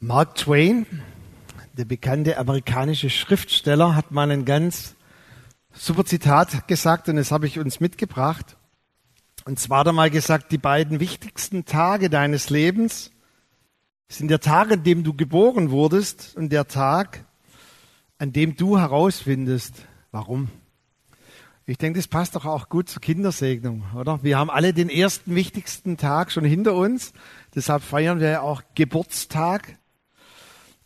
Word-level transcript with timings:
Mark 0.00 0.36
Twain, 0.36 0.86
der 1.72 1.84
bekannte 1.84 2.38
amerikanische 2.38 3.10
Schriftsteller, 3.10 3.96
hat 3.96 4.12
mal 4.12 4.30
ein 4.30 4.44
ganz 4.44 4.94
super 5.72 6.04
Zitat 6.04 6.68
gesagt 6.68 7.08
und 7.08 7.16
das 7.16 7.32
habe 7.32 7.48
ich 7.48 7.58
uns 7.58 7.80
mitgebracht. 7.80 8.56
Und 9.44 9.58
zwar 9.58 9.80
hat 9.80 9.88
er 9.88 9.92
mal 9.92 10.08
gesagt, 10.08 10.52
die 10.52 10.58
beiden 10.58 11.00
wichtigsten 11.00 11.64
Tage 11.64 12.10
deines 12.10 12.48
Lebens 12.48 13.10
sind 14.08 14.28
der 14.28 14.38
Tag, 14.38 14.70
an 14.70 14.84
dem 14.84 15.02
du 15.02 15.14
geboren 15.14 15.72
wurdest 15.72 16.36
und 16.36 16.50
der 16.50 16.68
Tag, 16.68 17.24
an 18.18 18.32
dem 18.32 18.54
du 18.54 18.78
herausfindest, 18.78 19.82
warum. 20.12 20.48
Ich 21.66 21.76
denke, 21.76 21.98
das 21.98 22.06
passt 22.06 22.36
doch 22.36 22.44
auch 22.44 22.68
gut 22.68 22.88
zur 22.88 23.02
Kindersegnung, 23.02 23.82
oder? 23.96 24.22
Wir 24.22 24.38
haben 24.38 24.48
alle 24.48 24.72
den 24.72 24.90
ersten 24.90 25.34
wichtigsten 25.34 25.96
Tag 25.96 26.30
schon 26.30 26.44
hinter 26.44 26.76
uns. 26.76 27.12
Deshalb 27.56 27.82
feiern 27.82 28.20
wir 28.20 28.28
ja 28.30 28.40
auch 28.42 28.62
Geburtstag. 28.76 29.76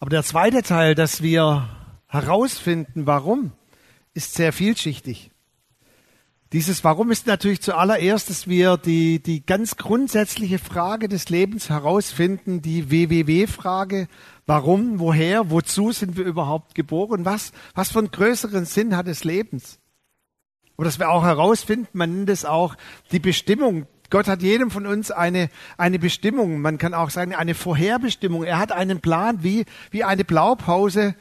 Aber 0.02 0.10
der 0.10 0.24
zweite 0.24 0.62
Teil, 0.62 0.96
dass 0.96 1.22
wir 1.22 1.68
herausfinden, 2.08 3.06
warum, 3.06 3.52
ist 4.14 4.34
sehr 4.34 4.52
vielschichtig. 4.52 5.30
Dieses 6.52 6.82
Warum 6.82 7.12
ist 7.12 7.28
natürlich 7.28 7.62
zuallererst, 7.62 8.28
dass 8.28 8.48
wir 8.48 8.78
die, 8.78 9.22
die 9.22 9.46
ganz 9.46 9.76
grundsätzliche 9.76 10.58
Frage 10.58 11.06
des 11.06 11.28
Lebens 11.28 11.70
herausfinden, 11.70 12.62
die 12.62 12.90
WWW-Frage. 12.90 14.08
Warum, 14.44 14.98
woher, 14.98 15.52
wozu 15.52 15.92
sind 15.92 16.16
wir 16.16 16.24
überhaupt 16.24 16.74
geboren? 16.74 17.24
Was, 17.24 17.52
was 17.76 17.92
für 17.92 18.00
einen 18.00 18.10
größeren 18.10 18.64
Sinn 18.64 18.96
hat 18.96 19.06
des 19.06 19.22
Lebens? 19.22 19.78
Und 20.74 20.84
dass 20.84 20.98
wir 20.98 21.10
auch 21.10 21.22
herausfinden, 21.22 21.86
man 21.92 22.12
nennt 22.12 22.30
es 22.30 22.44
auch 22.44 22.74
die 23.12 23.20
Bestimmung 23.20 23.86
Gott 24.12 24.28
hat 24.28 24.42
jedem 24.42 24.70
von 24.70 24.86
uns 24.86 25.10
eine, 25.10 25.48
eine 25.78 25.98
Bestimmung. 25.98 26.60
Man 26.60 26.76
kann 26.76 26.92
auch 26.92 27.08
sagen, 27.08 27.34
eine 27.34 27.54
Vorherbestimmung. 27.54 28.44
Er 28.44 28.58
hat 28.58 28.70
einen 28.70 29.00
Plan 29.00 29.42
wie, 29.42 29.64
wie 29.90 30.04
eine 30.04 30.22
Blaupause. 30.22 31.14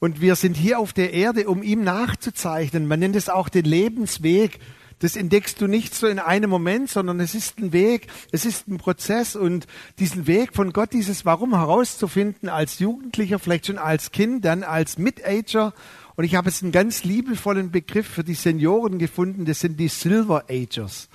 Und 0.00 0.20
wir 0.20 0.34
sind 0.34 0.56
hier 0.56 0.80
auf 0.80 0.92
der 0.92 1.12
Erde, 1.12 1.48
um 1.48 1.62
ihm 1.62 1.84
nachzuzeichnen. 1.84 2.88
Man 2.88 2.98
nennt 2.98 3.14
es 3.14 3.28
auch 3.28 3.48
den 3.48 3.64
Lebensweg. 3.64 4.58
Das 4.98 5.14
entdeckst 5.14 5.60
du 5.60 5.68
nicht 5.68 5.94
so 5.94 6.08
in 6.08 6.18
einem 6.18 6.50
Moment, 6.50 6.90
sondern 6.90 7.20
es 7.20 7.36
ist 7.36 7.60
ein 7.60 7.72
Weg, 7.72 8.08
es 8.32 8.44
ist 8.44 8.66
ein 8.66 8.78
Prozess 8.78 9.36
und 9.36 9.68
diesen 10.00 10.26
Weg 10.26 10.52
von 10.52 10.72
Gott, 10.72 10.92
dieses 10.92 11.24
Warum 11.24 11.54
herauszufinden 11.54 12.48
als 12.48 12.80
Jugendlicher, 12.80 13.38
vielleicht 13.38 13.66
schon 13.66 13.78
als 13.78 14.10
Kind, 14.10 14.44
dann 14.44 14.64
als 14.64 14.98
Mid-Ager. 14.98 15.74
Und 16.16 16.24
ich 16.24 16.34
habe 16.34 16.50
jetzt 16.50 16.64
einen 16.64 16.72
ganz 16.72 17.04
liebevollen 17.04 17.70
Begriff 17.70 18.08
für 18.08 18.24
die 18.24 18.34
Senioren 18.34 18.98
gefunden, 18.98 19.44
das 19.44 19.60
sind 19.60 19.78
die 19.78 19.88
Silver 19.88 20.46
Agers. 20.48 21.08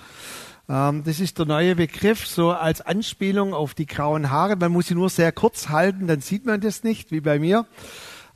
Ähm, 0.68 1.02
das 1.04 1.20
ist 1.20 1.38
der 1.38 1.46
neue 1.46 1.76
Begriff, 1.76 2.26
so 2.26 2.50
als 2.50 2.80
Anspielung 2.80 3.54
auf 3.54 3.74
die 3.74 3.86
grauen 3.86 4.30
Haare. 4.30 4.56
Man 4.56 4.72
muss 4.72 4.88
sie 4.88 4.94
nur 4.94 5.08
sehr 5.08 5.32
kurz 5.32 5.68
halten, 5.68 6.06
dann 6.06 6.20
sieht 6.20 6.44
man 6.44 6.60
das 6.60 6.84
nicht, 6.84 7.10
wie 7.10 7.20
bei 7.20 7.38
mir. 7.38 7.66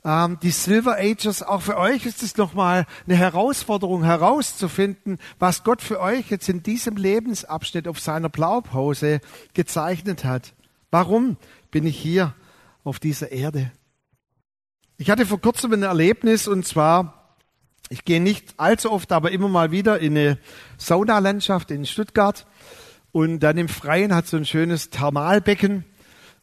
Ähm, 0.03 0.37
die 0.41 0.51
Silver 0.51 0.97
Ages, 0.97 1.43
auch 1.43 1.61
für 1.61 1.77
euch 1.77 2.05
ist 2.05 2.23
es 2.23 2.35
nochmal 2.35 2.85
eine 3.05 3.15
Herausforderung 3.15 4.03
herauszufinden, 4.03 5.19
was 5.39 5.63
Gott 5.63 5.81
für 5.81 6.01
euch 6.01 6.29
jetzt 6.29 6.49
in 6.49 6.63
diesem 6.63 6.97
Lebensabschnitt 6.97 7.87
auf 7.87 7.99
seiner 7.99 8.29
Blaupause 8.29 9.21
gezeichnet 9.53 10.25
hat. 10.25 10.53
Warum 10.91 11.37
bin 11.71 11.85
ich 11.85 11.97
hier 11.97 12.33
auf 12.83 12.99
dieser 12.99 13.31
Erde? 13.31 13.71
Ich 14.97 15.09
hatte 15.09 15.25
vor 15.25 15.39
kurzem 15.39 15.73
ein 15.73 15.83
Erlebnis 15.83 16.47
und 16.47 16.65
zwar 16.65 17.22
ich 17.93 18.05
gehe 18.05 18.19
nicht 18.19 18.55
allzu 18.57 18.91
oft, 18.91 19.11
aber 19.11 19.31
immer 19.31 19.47
mal 19.47 19.69
wieder 19.69 19.99
in 19.99 20.17
eine 20.17 20.39
Saunalandschaft 20.77 21.69
in 21.69 21.85
Stuttgart. 21.85 22.47
Und 23.11 23.41
dann 23.41 23.59
im 23.59 23.69
Freien 23.69 24.15
hat 24.15 24.25
so 24.25 24.35
ein 24.35 24.45
schönes 24.45 24.89
Thermalbecken. 24.89 25.85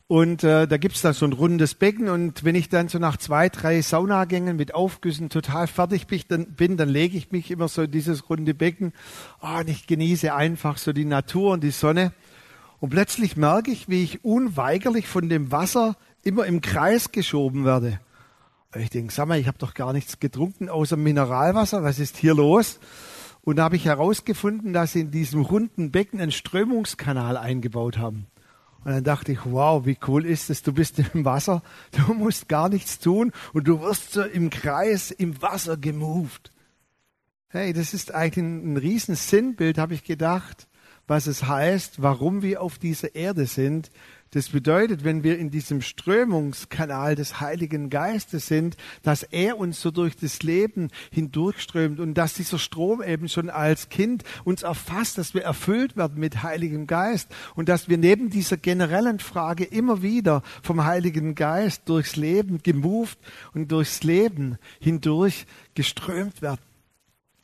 Und 0.06 0.44
äh, 0.44 0.68
da 0.68 0.76
gibt's 0.76 1.02
dann 1.02 1.12
so 1.12 1.26
ein 1.26 1.32
rundes 1.32 1.74
Becken. 1.74 2.08
Und 2.08 2.44
wenn 2.44 2.54
ich 2.54 2.68
dann 2.68 2.86
so 2.86 3.00
nach 3.00 3.16
zwei, 3.16 3.48
drei 3.48 3.82
Saunagängen 3.82 4.56
mit 4.56 4.76
Aufgüssen 4.76 5.28
total 5.28 5.66
fertig 5.66 6.06
bin, 6.06 6.22
dann, 6.28 6.46
bin, 6.52 6.76
dann 6.76 6.88
lege 6.88 7.18
ich 7.18 7.32
mich 7.32 7.50
immer 7.50 7.66
so 7.66 7.82
in 7.82 7.90
dieses 7.90 8.30
runde 8.30 8.54
Becken. 8.54 8.92
Oh, 9.42 9.58
und 9.58 9.68
ich 9.68 9.88
genieße 9.88 10.32
einfach 10.32 10.78
so 10.78 10.92
die 10.92 11.04
Natur 11.04 11.54
und 11.54 11.64
die 11.64 11.72
Sonne. 11.72 12.12
Und 12.78 12.90
plötzlich 12.90 13.36
merke 13.36 13.72
ich, 13.72 13.88
wie 13.88 14.04
ich 14.04 14.24
unweigerlich 14.24 15.08
von 15.08 15.28
dem 15.28 15.50
Wasser 15.50 15.96
immer 16.22 16.46
im 16.46 16.60
Kreis 16.60 17.10
geschoben 17.10 17.64
werde. 17.64 17.98
Ich 18.76 18.90
denke, 18.90 19.12
sag 19.12 19.26
mal, 19.26 19.38
ich 19.38 19.48
habe 19.48 19.58
doch 19.58 19.74
gar 19.74 19.92
nichts 19.92 20.20
getrunken 20.20 20.68
außer 20.68 20.96
Mineralwasser. 20.96 21.82
Was 21.82 21.98
ist 21.98 22.16
hier 22.16 22.34
los? 22.34 22.78
Und 23.42 23.56
da 23.56 23.64
habe 23.64 23.76
ich 23.76 23.86
herausgefunden, 23.86 24.72
dass 24.72 24.92
sie 24.92 25.00
in 25.00 25.10
diesem 25.10 25.42
runden 25.42 25.90
Becken 25.90 26.20
einen 26.20 26.30
Strömungskanal 26.30 27.36
eingebaut 27.36 27.98
haben. 27.98 28.26
Und 28.84 28.92
dann 28.92 29.04
dachte 29.04 29.32
ich, 29.32 29.40
wow, 29.44 29.84
wie 29.84 29.98
cool 30.06 30.24
ist 30.24 30.50
es, 30.50 30.62
du 30.62 30.72
bist 30.72 30.98
im 31.14 31.24
Wasser, 31.24 31.62
du 31.92 32.14
musst 32.14 32.48
gar 32.48 32.68
nichts 32.68 32.98
tun 32.98 33.32
und 33.52 33.66
du 33.66 33.80
wirst 33.80 34.12
so 34.12 34.22
im 34.22 34.50
Kreis 34.50 35.10
im 35.10 35.42
Wasser 35.42 35.76
gemoved. 35.76 36.52
Hey, 37.48 37.72
das 37.72 37.92
ist 37.92 38.14
eigentlich 38.14 38.44
ein, 38.44 38.74
ein 38.74 38.76
riesen 38.76 39.16
Sinnbild, 39.16 39.78
habe 39.78 39.94
ich 39.94 40.04
gedacht, 40.04 40.68
was 41.08 41.26
es 41.26 41.48
heißt, 41.48 42.00
warum 42.00 42.42
wir 42.42 42.62
auf 42.62 42.78
dieser 42.78 43.16
Erde 43.16 43.46
sind, 43.46 43.90
das 44.32 44.50
bedeutet, 44.50 45.02
wenn 45.02 45.24
wir 45.24 45.38
in 45.38 45.50
diesem 45.50 45.80
Strömungskanal 45.80 47.16
des 47.16 47.40
Heiligen 47.40 47.90
Geistes 47.90 48.46
sind, 48.46 48.76
dass 49.02 49.24
er 49.24 49.58
uns 49.58 49.80
so 49.80 49.90
durch 49.90 50.16
das 50.16 50.42
Leben 50.44 50.90
hindurchströmt 51.10 51.98
und 51.98 52.14
dass 52.14 52.34
dieser 52.34 52.60
Strom 52.60 53.02
eben 53.02 53.28
schon 53.28 53.50
als 53.50 53.88
Kind 53.88 54.22
uns 54.44 54.62
erfasst, 54.62 55.18
dass 55.18 55.34
wir 55.34 55.42
erfüllt 55.42 55.96
werden 55.96 56.20
mit 56.20 56.44
Heiligem 56.44 56.86
Geist 56.86 57.28
und 57.56 57.68
dass 57.68 57.88
wir 57.88 57.98
neben 57.98 58.30
dieser 58.30 58.56
generellen 58.56 59.18
Frage 59.18 59.64
immer 59.64 60.00
wieder 60.00 60.42
vom 60.62 60.84
Heiligen 60.84 61.34
Geist 61.34 61.88
durchs 61.88 62.14
Leben 62.14 62.62
gemoved 62.62 63.18
und 63.52 63.72
durchs 63.72 64.04
Leben 64.04 64.58
hindurch 64.78 65.46
geströmt 65.74 66.40
werden. 66.40 66.69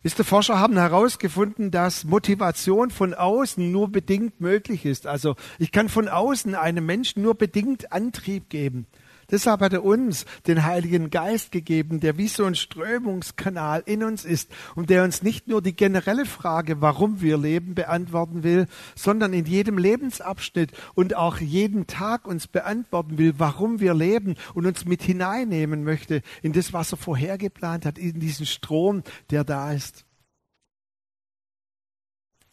Wisst 0.06 0.20
ihr, 0.20 0.24
Forscher 0.24 0.60
haben 0.60 0.76
herausgefunden, 0.76 1.72
dass 1.72 2.04
Motivation 2.04 2.90
von 2.90 3.12
außen 3.12 3.72
nur 3.72 3.90
bedingt 3.90 4.40
möglich 4.40 4.84
ist. 4.84 5.08
Also 5.08 5.34
ich 5.58 5.72
kann 5.72 5.88
von 5.88 6.06
außen 6.08 6.54
einem 6.54 6.86
Menschen 6.86 7.24
nur 7.24 7.34
bedingt 7.34 7.90
Antrieb 7.90 8.48
geben. 8.48 8.86
Deshalb 9.30 9.60
hat 9.60 9.72
er 9.72 9.84
uns 9.84 10.24
den 10.46 10.64
Heiligen 10.64 11.10
Geist 11.10 11.50
gegeben, 11.50 11.98
der 12.00 12.16
wie 12.16 12.28
so 12.28 12.44
ein 12.44 12.54
Strömungskanal 12.54 13.82
in 13.84 14.04
uns 14.04 14.24
ist 14.24 14.50
und 14.76 14.88
der 14.88 15.02
uns 15.02 15.22
nicht 15.22 15.48
nur 15.48 15.60
die 15.62 15.74
generelle 15.74 16.26
Frage, 16.26 16.80
warum 16.80 17.20
wir 17.20 17.36
leben, 17.36 17.74
beantworten 17.74 18.44
will, 18.44 18.66
sondern 18.94 19.32
in 19.32 19.44
jedem 19.44 19.78
Lebensabschnitt 19.78 20.72
und 20.94 21.16
auch 21.16 21.38
jeden 21.38 21.86
Tag 21.86 22.26
uns 22.26 22.46
beantworten 22.46 23.18
will, 23.18 23.34
warum 23.38 23.80
wir 23.80 23.94
leben 23.94 24.36
und 24.54 24.66
uns 24.66 24.84
mit 24.84 25.02
hineinnehmen 25.02 25.82
möchte 25.82 26.22
in 26.42 26.52
das, 26.52 26.72
was 26.72 26.92
er 26.92 26.98
vorhergeplant 26.98 27.84
hat, 27.84 27.98
in 27.98 28.20
diesen 28.20 28.46
Strom, 28.46 29.02
der 29.30 29.42
da 29.42 29.72
ist. 29.72 30.04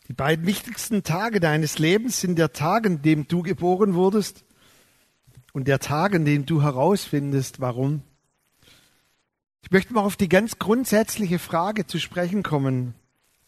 Die 0.08 0.14
beiden 0.14 0.46
wichtigsten 0.46 1.04
Tage 1.04 1.40
deines 1.40 1.80
Lebens 1.80 2.20
sind 2.20 2.38
der 2.38 2.52
Tag, 2.52 2.86
an 2.86 3.02
dem 3.02 3.28
du 3.28 3.42
geboren 3.42 3.94
wurdest 3.94 4.44
und 5.54 5.68
der 5.68 5.80
Tag, 5.80 6.16
an 6.16 6.26
dem 6.26 6.46
du 6.46 6.62
herausfindest, 6.62 7.62
warum. 7.62 8.02
Ich 9.62 9.72
möchte 9.72 9.94
mal 9.94 10.02
auf 10.02 10.18
die 10.18 10.28
ganz 10.28 10.60
grundsätzliche 10.60 11.40
Frage 11.40 11.88
zu 11.88 12.00
sprechen 12.00 12.44
kommen. 12.44 12.96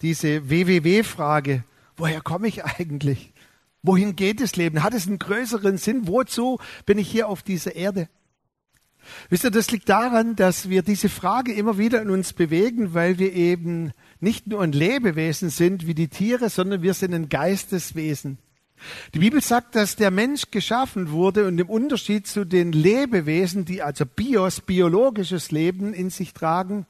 Diese 0.02 0.50
WWW-Frage. 0.50 1.64
Woher 1.98 2.22
komme 2.22 2.48
ich 2.48 2.64
eigentlich? 2.64 3.34
Wohin 3.82 4.16
geht 4.16 4.40
das 4.40 4.56
Leben? 4.56 4.84
Hat 4.84 4.94
es 4.94 5.08
einen 5.08 5.20
größeren 5.20 5.78
Sinn? 5.78 6.08
Wozu 6.08 6.60
bin 6.86 6.98
ich 6.98 7.10
hier 7.10 7.28
auf 7.28 7.44
dieser 7.44 7.76
Erde? 7.76 8.08
Wisst 9.30 9.44
ihr, 9.44 9.52
das 9.52 9.70
liegt 9.72 9.90
daran, 9.90 10.36
dass 10.36 10.70
wir 10.70 10.82
diese 10.82 11.10
Frage 11.10 11.54
immer 11.54 11.78
wieder 11.78 12.02
in 12.02 12.10
uns 12.10 12.34
bewegen, 12.34 12.94
weil 12.94 13.20
wir 13.20 13.34
eben 13.34 13.92
nicht 14.20 14.48
nur 14.48 14.62
ein 14.62 14.72
Lebewesen 14.72 15.50
sind 15.50 15.86
wie 15.86 15.94
die 15.94 16.08
Tiere, 16.08 16.50
sondern 16.50 16.82
wir 16.82 16.94
sind 16.94 17.14
ein 17.14 17.30
Geisteswesen. 17.30 18.40
Die 19.14 19.20
Bibel 19.20 19.42
sagt, 19.42 19.76
dass 19.76 19.96
der 19.96 20.12
Mensch 20.12 20.52
geschaffen 20.52 21.12
wurde 21.12 21.48
und 21.48 21.60
im 21.60 21.70
Unterschied 21.70 22.28
zu 22.28 22.46
den 22.46 22.72
Lebewesen, 22.72 23.66
die 23.66 23.82
also 23.82 24.06
Bios, 24.06 24.62
biologisches 24.62 25.52
Leben 25.52 25.94
in 25.94 26.10
sich 26.10 26.34
tragen, 26.34 26.86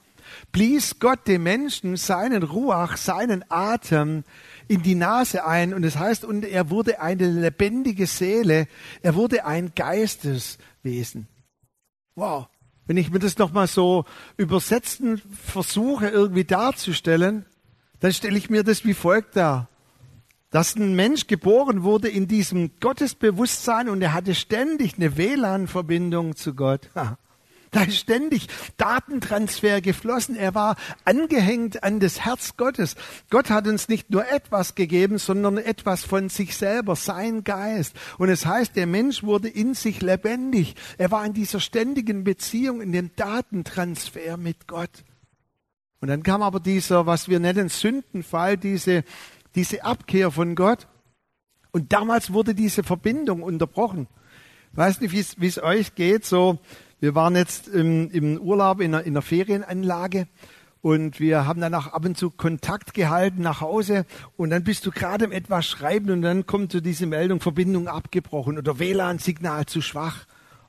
blies 0.52 1.00
Gott 1.00 1.28
dem 1.28 1.44
Menschen 1.44 1.98
seinen 1.98 2.44
Ruach, 2.44 2.98
seinen 2.98 3.46
Atem 3.50 4.24
in 4.68 4.82
die 4.82 4.96
Nase 4.96 5.46
ein 5.46 5.74
und 5.74 5.84
es 5.84 5.94
das 5.94 6.02
heißt, 6.02 6.26
und 6.26 6.44
er 6.44 6.70
wurde 6.70 7.00
eine 7.00 7.30
lebendige 7.30 8.08
Seele, 8.08 8.68
er 9.02 9.16
wurde 9.16 9.46
ein 9.46 9.74
Geisteswesen. 9.76 11.28
Wow. 12.16 12.48
Wenn 12.88 12.98
ich 12.98 13.12
mir 13.12 13.20
das 13.20 13.38
nochmal 13.38 13.68
so 13.68 14.06
übersetzen 14.38 15.22
versuche, 15.44 16.08
irgendwie 16.08 16.44
darzustellen, 16.44 17.46
dann 18.00 18.14
stelle 18.14 18.38
ich 18.38 18.50
mir 18.50 18.64
das 18.64 18.86
wie 18.86 18.94
folgt 18.94 19.36
dar 19.36 19.70
dass 20.56 20.78
ein 20.78 20.96
Mensch 20.96 21.28
geboren 21.28 21.84
wurde 21.84 22.08
in 22.08 22.30
diesem 22.30 22.72
Gottesbewusstsein 22.80 23.90
und 23.90 24.02
er 24.02 24.14
hatte 24.14 24.34
ständig 24.34 24.96
eine 24.96 25.18
WLAN-Verbindung 25.18 26.38
zu 26.38 26.54
Gott. 26.54 26.90
Da 27.72 27.84
ist 27.84 27.98
ständig 27.98 28.48
Datentransfer 28.78 29.82
geflossen. 29.82 30.38
Er 30.38 30.56
war 30.56 30.78
angehängt 31.04 31.84
an 31.84 32.00
das 32.00 32.24
Herz 32.24 32.56
Gottes. 32.56 32.96
Gott 33.30 33.50
hat 33.50 33.68
uns 33.68 33.90
nicht 33.90 34.12
nur 34.12 34.32
etwas 34.32 34.76
gegeben, 34.76 35.18
sondern 35.18 35.58
etwas 35.58 36.06
von 36.06 36.30
sich 36.30 36.56
selber, 36.56 36.96
sein 36.96 37.44
Geist. 37.44 37.94
Und 38.18 38.30
es 38.30 38.46
heißt, 38.46 38.78
der 38.78 38.88
Mensch 38.88 39.24
wurde 39.24 39.50
in 39.50 39.74
sich 39.74 40.02
lebendig. 40.02 40.76
Er 40.98 41.12
war 41.12 41.26
in 41.26 41.34
dieser 41.34 41.60
ständigen 41.60 42.24
Beziehung, 42.24 42.80
in 42.80 42.94
dem 42.94 43.12
Datentransfer 43.18 44.38
mit 44.38 44.68
Gott. 44.68 45.04
Und 46.00 46.10
dann 46.10 46.24
kam 46.24 46.44
aber 46.44 46.60
dieser, 46.60 47.08
was 47.08 47.28
wir 47.28 47.40
nennen, 47.40 47.68
Sündenfall, 47.68 48.58
diese, 48.58 49.04
diese 49.56 49.84
Abkehr 49.84 50.32
von 50.32 50.56
Gott. 50.56 50.88
Und 51.72 51.94
damals 51.94 52.32
wurde 52.32 52.56
diese 52.56 52.84
Verbindung 52.84 53.44
unterbrochen. 53.44 54.08
Weiß 54.74 55.02
nicht, 55.02 55.14
wie 55.14 55.48
es 55.48 55.62
euch 55.62 55.96
geht. 55.96 56.26
So, 56.26 56.60
wir 57.00 57.16
waren 57.16 57.36
jetzt 57.36 57.68
im, 57.68 58.10
im 58.12 58.38
Urlaub 58.40 58.82
in 58.82 58.94
einer, 58.94 59.04
in 59.04 59.14
einer 59.14 59.22
Ferienanlage 59.22 60.28
und 60.82 61.20
wir 61.20 61.48
haben 61.48 61.62
dann 61.62 61.74
auch 61.74 61.88
ab 61.88 62.06
und 62.06 62.18
zu 62.18 62.30
Kontakt 62.30 62.94
gehalten 62.94 63.42
nach 63.42 63.60
Hause 63.60 64.06
und 64.38 64.52
dann 64.52 64.64
bist 64.64 64.86
du 64.86 64.92
gerade 64.92 65.26
im 65.26 65.32
etwas 65.32 65.66
schreiben 65.66 66.12
und 66.12 66.22
dann 66.22 66.46
kommt 66.46 66.72
so 66.72 66.80
diese 66.80 67.08
Meldung, 67.08 67.40
Verbindung 67.40 67.88
abgebrochen 67.88 68.58
oder 68.58 68.78
WLAN-Signal 68.78 69.66
zu 69.66 69.82
schwach. 69.82 70.26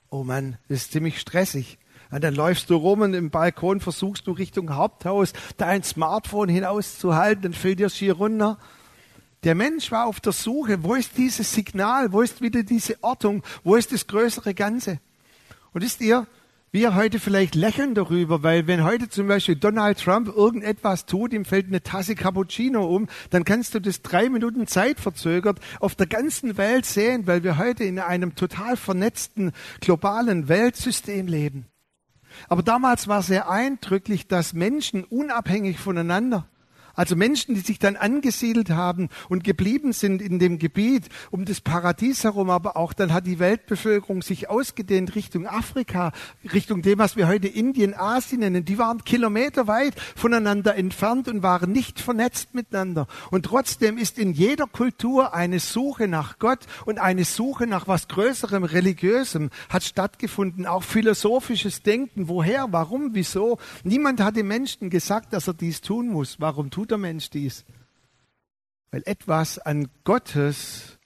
Oh 0.08 0.24
Mann, 0.24 0.56
das 0.68 0.78
ist 0.78 0.92
ziemlich 0.92 1.20
stressig. 1.20 1.78
Und 2.10 2.24
dann 2.24 2.34
läufst 2.34 2.70
du 2.70 2.76
rum 2.76 3.02
und 3.02 3.14
im 3.14 3.30
Balkon 3.30 3.80
versuchst 3.80 4.26
du 4.26 4.32
Richtung 4.32 4.74
Haupthaus 4.74 5.32
dein 5.56 5.82
Smartphone 5.82 6.48
hinauszuhalten, 6.48 7.42
dann 7.42 7.52
fällt 7.52 7.80
dir 7.80 7.90
schier 7.90 8.14
runter. 8.14 8.58
Der 9.46 9.54
Mensch 9.54 9.92
war 9.92 10.06
auf 10.06 10.18
der 10.18 10.32
Suche, 10.32 10.82
wo 10.82 10.96
ist 10.96 11.16
dieses 11.16 11.54
Signal, 11.54 12.12
wo 12.12 12.20
ist 12.20 12.42
wieder 12.42 12.64
diese 12.64 13.00
Ortung, 13.04 13.44
wo 13.62 13.76
ist 13.76 13.92
das 13.92 14.08
größere 14.08 14.54
Ganze? 14.54 14.98
Und 15.72 15.82
wisst 15.84 16.00
ihr, 16.00 16.26
wir 16.72 16.96
heute 16.96 17.20
vielleicht 17.20 17.54
lächeln 17.54 17.94
darüber, 17.94 18.42
weil 18.42 18.66
wenn 18.66 18.82
heute 18.82 19.08
zum 19.08 19.28
Beispiel 19.28 19.54
Donald 19.54 20.00
Trump 20.00 20.26
irgendetwas 20.26 21.06
tut, 21.06 21.32
ihm 21.32 21.44
fällt 21.44 21.68
eine 21.68 21.80
Tasse 21.80 22.16
Cappuccino 22.16 22.84
um, 22.86 23.06
dann 23.30 23.44
kannst 23.44 23.76
du 23.76 23.80
das 23.80 24.02
drei 24.02 24.28
Minuten 24.30 24.66
Zeit 24.66 24.98
verzögert 24.98 25.60
auf 25.78 25.94
der 25.94 26.08
ganzen 26.08 26.56
Welt 26.56 26.84
sehen, 26.84 27.28
weil 27.28 27.44
wir 27.44 27.56
heute 27.56 27.84
in 27.84 28.00
einem 28.00 28.34
total 28.34 28.76
vernetzten 28.76 29.52
globalen 29.80 30.48
Weltsystem 30.48 31.28
leben. 31.28 31.66
Aber 32.48 32.64
damals 32.64 33.06
war 33.06 33.22
sehr 33.22 33.48
eindrücklich, 33.48 34.26
dass 34.26 34.54
Menschen 34.54 35.04
unabhängig 35.04 35.78
voneinander 35.78 36.48
also 36.96 37.14
Menschen, 37.14 37.54
die 37.54 37.60
sich 37.60 37.78
dann 37.78 37.96
angesiedelt 37.96 38.70
haben 38.70 39.08
und 39.28 39.44
geblieben 39.44 39.92
sind 39.92 40.20
in 40.20 40.38
dem 40.38 40.58
Gebiet 40.58 41.08
um 41.30 41.44
das 41.44 41.60
Paradies 41.60 42.24
herum, 42.24 42.50
aber 42.50 42.76
auch 42.76 42.92
dann 42.92 43.12
hat 43.12 43.26
die 43.26 43.38
Weltbevölkerung 43.38 44.22
sich 44.22 44.48
ausgedehnt 44.48 45.14
Richtung 45.14 45.46
Afrika, 45.46 46.12
Richtung 46.52 46.82
dem, 46.82 46.98
was 46.98 47.16
wir 47.16 47.28
heute 47.28 47.48
Indien, 47.48 47.94
Asien 47.94 48.40
nennen. 48.40 48.64
Die 48.64 48.78
waren 48.78 49.04
kilometerweit 49.04 49.94
voneinander 50.16 50.74
entfernt 50.74 51.28
und 51.28 51.42
waren 51.42 51.70
nicht 51.70 52.00
vernetzt 52.00 52.54
miteinander. 52.54 53.06
Und 53.30 53.44
trotzdem 53.44 53.98
ist 53.98 54.18
in 54.18 54.32
jeder 54.32 54.66
Kultur 54.66 55.34
eine 55.34 55.60
Suche 55.60 56.08
nach 56.08 56.38
Gott 56.38 56.60
und 56.86 56.98
eine 56.98 57.24
Suche 57.24 57.66
nach 57.66 57.86
was 57.88 58.08
Größerem, 58.08 58.64
Religiösem 58.64 59.50
hat 59.68 59.84
stattgefunden. 59.84 60.66
Auch 60.66 60.82
philosophisches 60.82 61.82
Denken. 61.82 62.28
Woher? 62.28 62.68
Warum? 62.70 63.10
Wieso? 63.12 63.58
Niemand 63.84 64.20
hat 64.20 64.36
dem 64.36 64.48
Menschen 64.48 64.90
gesagt, 64.90 65.32
dass 65.32 65.46
er 65.46 65.54
dies 65.54 65.80
tun 65.80 66.08
muss. 66.08 66.40
Warum 66.40 66.70
tut 66.70 66.85
tut 66.86 66.92
der 66.92 66.98
Mensch 66.98 67.30
dies? 67.30 67.64
Weil 68.92 69.02
etwas 69.06 69.58
an 69.58 69.88
Gottes 70.04 70.98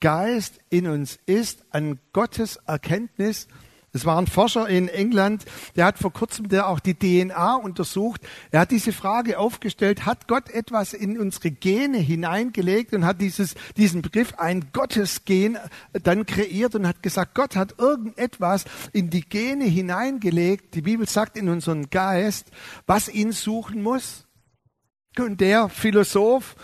Geist 0.00 0.58
in 0.70 0.86
uns 0.86 1.18
ist, 1.26 1.66
an 1.70 1.98
Gottes 2.14 2.56
Erkenntnis. 2.66 3.46
Es 3.92 4.06
war 4.06 4.18
ein 4.18 4.26
Forscher 4.26 4.66
in 4.68 4.88
England, 4.88 5.44
der 5.76 5.84
hat 5.84 5.98
vor 5.98 6.14
kurzem 6.14 6.48
der 6.48 6.68
auch 6.68 6.80
die 6.80 6.94
DNA 6.94 7.56
untersucht. 7.56 8.22
Er 8.50 8.60
hat 8.60 8.70
diese 8.70 8.92
Frage 8.92 9.38
aufgestellt, 9.38 10.06
hat 10.06 10.28
Gott 10.28 10.48
etwas 10.48 10.94
in 10.94 11.18
unsere 11.18 11.50
Gene 11.50 11.98
hineingelegt 11.98 12.94
und 12.94 13.04
hat 13.04 13.20
dieses, 13.20 13.54
diesen 13.76 14.00
Begriff 14.00 14.32
ein 14.38 14.72
Gottesgen 14.72 15.58
dann 15.92 16.24
kreiert 16.24 16.74
und 16.74 16.86
hat 16.86 17.02
gesagt, 17.02 17.34
Gott 17.34 17.54
hat 17.54 17.78
irgendetwas 17.78 18.64
in 18.94 19.10
die 19.10 19.28
Gene 19.28 19.66
hineingelegt. 19.66 20.74
Die 20.74 20.82
Bibel 20.82 21.06
sagt 21.06 21.36
in 21.36 21.50
unseren 21.50 21.90
Geist, 21.90 22.50
was 22.86 23.10
ihn 23.10 23.32
suchen 23.32 23.82
muss. 23.82 24.27
Und 25.20 25.40
der 25.40 25.68
Philosoph, 25.68 26.54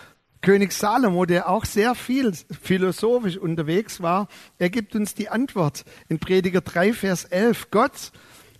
König 0.41 0.73
Salomo, 0.73 1.25
der 1.25 1.49
auch 1.49 1.65
sehr 1.65 1.95
viel 1.95 2.33
philosophisch 2.63 3.37
unterwegs 3.37 4.01
war, 4.01 4.29
er 4.59 4.71
gibt 4.71 4.95
uns 4.95 5.15
die 5.15 5.29
Antwort 5.29 5.85
in 6.09 6.19
Prediger 6.19 6.61
3, 6.61 6.93
Vers 6.93 7.25
11. 7.25 7.71
Gott 7.71 8.13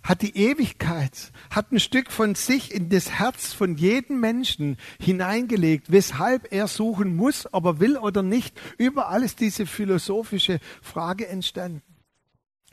hat 0.03 0.21
die 0.21 0.37
Ewigkeit, 0.37 1.31
hat 1.49 1.71
ein 1.71 1.79
Stück 1.79 2.11
von 2.11 2.35
sich 2.35 2.73
in 2.73 2.89
das 2.89 3.11
Herz 3.11 3.53
von 3.53 3.75
jedem 3.75 4.19
Menschen 4.19 4.77
hineingelegt, 4.99 5.91
weshalb 5.91 6.51
er 6.51 6.67
suchen 6.67 7.15
muss, 7.15 7.47
ob 7.53 7.65
er 7.65 7.79
will 7.79 7.97
oder 7.97 8.21
nicht. 8.21 8.59
Überall 8.77 9.23
ist 9.23 9.39
diese 9.39 9.65
philosophische 9.65 10.59
Frage 10.81 11.27
entstanden. 11.27 11.81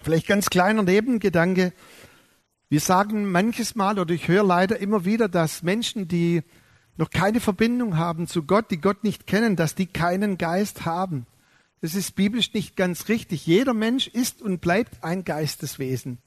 Vielleicht 0.02 0.26
ganz 0.26 0.50
kleiner 0.50 0.82
Nebengedanke. 0.82 1.72
Wir 2.68 2.80
sagen 2.80 3.30
manches 3.30 3.74
Mal 3.74 3.98
oder 3.98 4.12
ich 4.12 4.28
höre 4.28 4.44
leider 4.44 4.78
immer 4.78 5.04
wieder, 5.04 5.28
dass 5.28 5.62
Menschen, 5.62 6.08
die 6.08 6.42
noch 6.96 7.10
keine 7.10 7.40
Verbindung 7.40 7.96
haben 7.96 8.26
zu 8.26 8.42
Gott, 8.42 8.70
die 8.70 8.80
Gott 8.80 9.04
nicht 9.04 9.26
kennen, 9.26 9.56
dass 9.56 9.74
die 9.74 9.86
keinen 9.86 10.38
Geist 10.38 10.84
haben. 10.84 11.26
Das 11.80 11.94
ist 11.94 12.14
biblisch 12.14 12.52
nicht 12.54 12.76
ganz 12.76 13.08
richtig. 13.08 13.46
Jeder 13.46 13.74
Mensch 13.74 14.06
ist 14.06 14.40
und 14.40 14.60
bleibt 14.60 15.02
ein 15.02 15.24
Geisteswesen. 15.24 16.18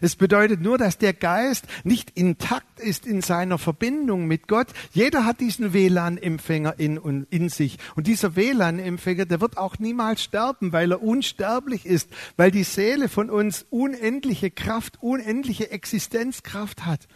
Es 0.00 0.16
bedeutet 0.16 0.60
nur, 0.60 0.78
dass 0.78 0.98
der 0.98 1.12
Geist 1.12 1.66
nicht 1.84 2.10
intakt 2.10 2.80
ist 2.80 3.06
in 3.06 3.22
seiner 3.22 3.58
Verbindung 3.58 4.26
mit 4.26 4.48
Gott. 4.48 4.68
Jeder 4.92 5.24
hat 5.24 5.40
diesen 5.40 5.72
WLAN-Empfänger 5.72 6.78
in, 6.78 7.26
in 7.30 7.48
sich. 7.48 7.78
Und 7.96 8.06
dieser 8.06 8.36
WLAN-Empfänger, 8.36 9.26
der 9.26 9.40
wird 9.40 9.56
auch 9.56 9.78
niemals 9.78 10.22
sterben, 10.22 10.72
weil 10.72 10.92
er 10.92 11.02
unsterblich 11.02 11.86
ist, 11.86 12.08
weil 12.36 12.50
die 12.50 12.64
Seele 12.64 13.08
von 13.08 13.30
uns 13.30 13.66
unendliche 13.70 14.50
Kraft, 14.50 15.02
unendliche 15.02 15.70
Existenzkraft 15.70 16.86
hat. 16.86 17.08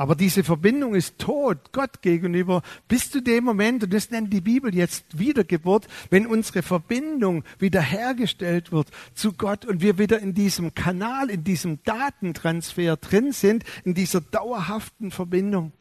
Aber 0.00 0.14
diese 0.14 0.44
Verbindung 0.44 0.94
ist 0.94 1.18
tot 1.18 1.72
Gott 1.72 2.00
gegenüber 2.00 2.62
bis 2.88 3.10
zu 3.10 3.20
dem 3.20 3.44
Moment, 3.44 3.84
und 3.84 3.92
das 3.92 4.10
nennt 4.10 4.32
die 4.32 4.40
Bibel 4.40 4.74
jetzt 4.74 5.18
Wiedergeburt, 5.18 5.88
wenn 6.08 6.26
unsere 6.26 6.62
Verbindung 6.62 7.44
wiederhergestellt 7.58 8.72
wird 8.72 8.88
zu 9.12 9.34
Gott 9.34 9.66
und 9.66 9.82
wir 9.82 9.98
wieder 9.98 10.18
in 10.18 10.32
diesem 10.32 10.74
Kanal, 10.74 11.28
in 11.28 11.44
diesem 11.44 11.82
Datentransfer 11.82 12.96
drin 12.96 13.32
sind, 13.32 13.62
in 13.84 13.92
dieser 13.92 14.22
dauerhaften 14.22 15.10
Verbindung. 15.10 15.72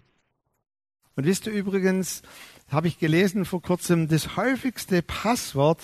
Und 1.15 1.23
wisst 1.23 1.47
ihr 1.47 1.53
übrigens, 1.53 2.21
habe 2.67 2.89
ich 2.89 2.99
gelesen 2.99 3.45
vor 3.45 3.61
kurzem, 3.61 4.09
das 4.09 4.35
häufigste 4.35 5.01
Passwort, 5.01 5.81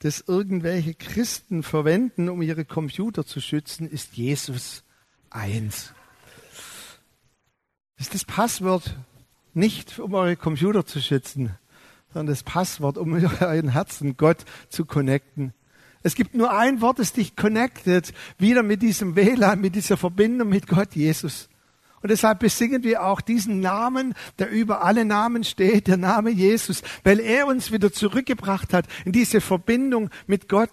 das 0.00 0.24
irgendwelche 0.26 0.94
Christen 0.94 1.62
verwenden, 1.62 2.28
um 2.28 2.42
ihre 2.42 2.64
Computer 2.64 3.24
zu 3.24 3.40
schützen, 3.40 3.88
ist 3.88 4.16
Jesus 4.16 4.82
1 5.30 5.94
ist 8.04 8.12
das 8.12 8.26
Passwort 8.26 8.98
nicht, 9.54 9.98
um 9.98 10.12
eure 10.12 10.36
Computer 10.36 10.84
zu 10.84 11.00
schützen, 11.00 11.54
sondern 12.12 12.34
das 12.34 12.42
Passwort, 12.42 12.98
um 12.98 13.14
euren 13.40 13.68
Herzen 13.70 14.18
Gott 14.18 14.44
zu 14.68 14.84
connecten. 14.84 15.54
Es 16.02 16.14
gibt 16.14 16.34
nur 16.34 16.52
ein 16.52 16.82
Wort, 16.82 16.98
das 16.98 17.14
dich 17.14 17.34
connectet, 17.34 18.12
wieder 18.36 18.62
mit 18.62 18.82
diesem 18.82 19.16
WLAN, 19.16 19.58
mit 19.58 19.74
dieser 19.74 19.96
Verbindung 19.96 20.50
mit 20.50 20.66
Gott, 20.66 20.94
Jesus. 20.94 21.48
Und 22.04 22.10
deshalb 22.10 22.40
besingen 22.40 22.82
wir 22.82 23.02
auch 23.02 23.22
diesen 23.22 23.60
Namen, 23.60 24.12
der 24.38 24.50
über 24.50 24.84
alle 24.84 25.06
Namen 25.06 25.42
steht, 25.42 25.86
der 25.86 25.96
Name 25.96 26.28
Jesus, 26.28 26.82
weil 27.02 27.18
er 27.18 27.46
uns 27.46 27.72
wieder 27.72 27.94
zurückgebracht 27.94 28.74
hat 28.74 28.84
in 29.06 29.12
diese 29.12 29.40
Verbindung 29.40 30.10
mit 30.26 30.46
Gott. 30.50 30.68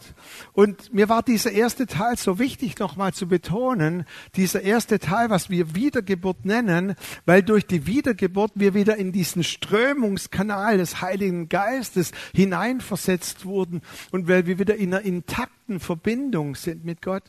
Und 0.51 0.93
mir 0.93 1.07
war 1.07 1.23
dieser 1.23 1.53
erste 1.53 1.87
Teil 1.87 2.17
so 2.17 2.37
wichtig 2.37 2.77
nochmal 2.79 3.13
zu 3.13 3.29
betonen, 3.29 4.03
dieser 4.35 4.61
erste 4.63 4.99
Teil, 4.99 5.29
was 5.29 5.49
wir 5.49 5.73
Wiedergeburt 5.73 6.43
nennen, 6.43 6.95
weil 7.25 7.43
durch 7.43 7.65
die 7.65 7.87
Wiedergeburt 7.87 8.51
wir 8.55 8.73
wieder 8.73 8.97
in 8.97 9.13
diesen 9.13 9.45
Strömungskanal 9.45 10.79
des 10.79 11.01
Heiligen 11.01 11.47
Geistes 11.47 12.11
hineinversetzt 12.35 13.45
wurden 13.45 13.79
und 14.11 14.27
weil 14.27 14.47
wir 14.47 14.59
wieder 14.59 14.75
in 14.75 14.93
einer 14.93 15.05
intakten 15.05 15.79
Verbindung 15.79 16.55
sind 16.55 16.83
mit 16.83 17.01
Gott. 17.01 17.23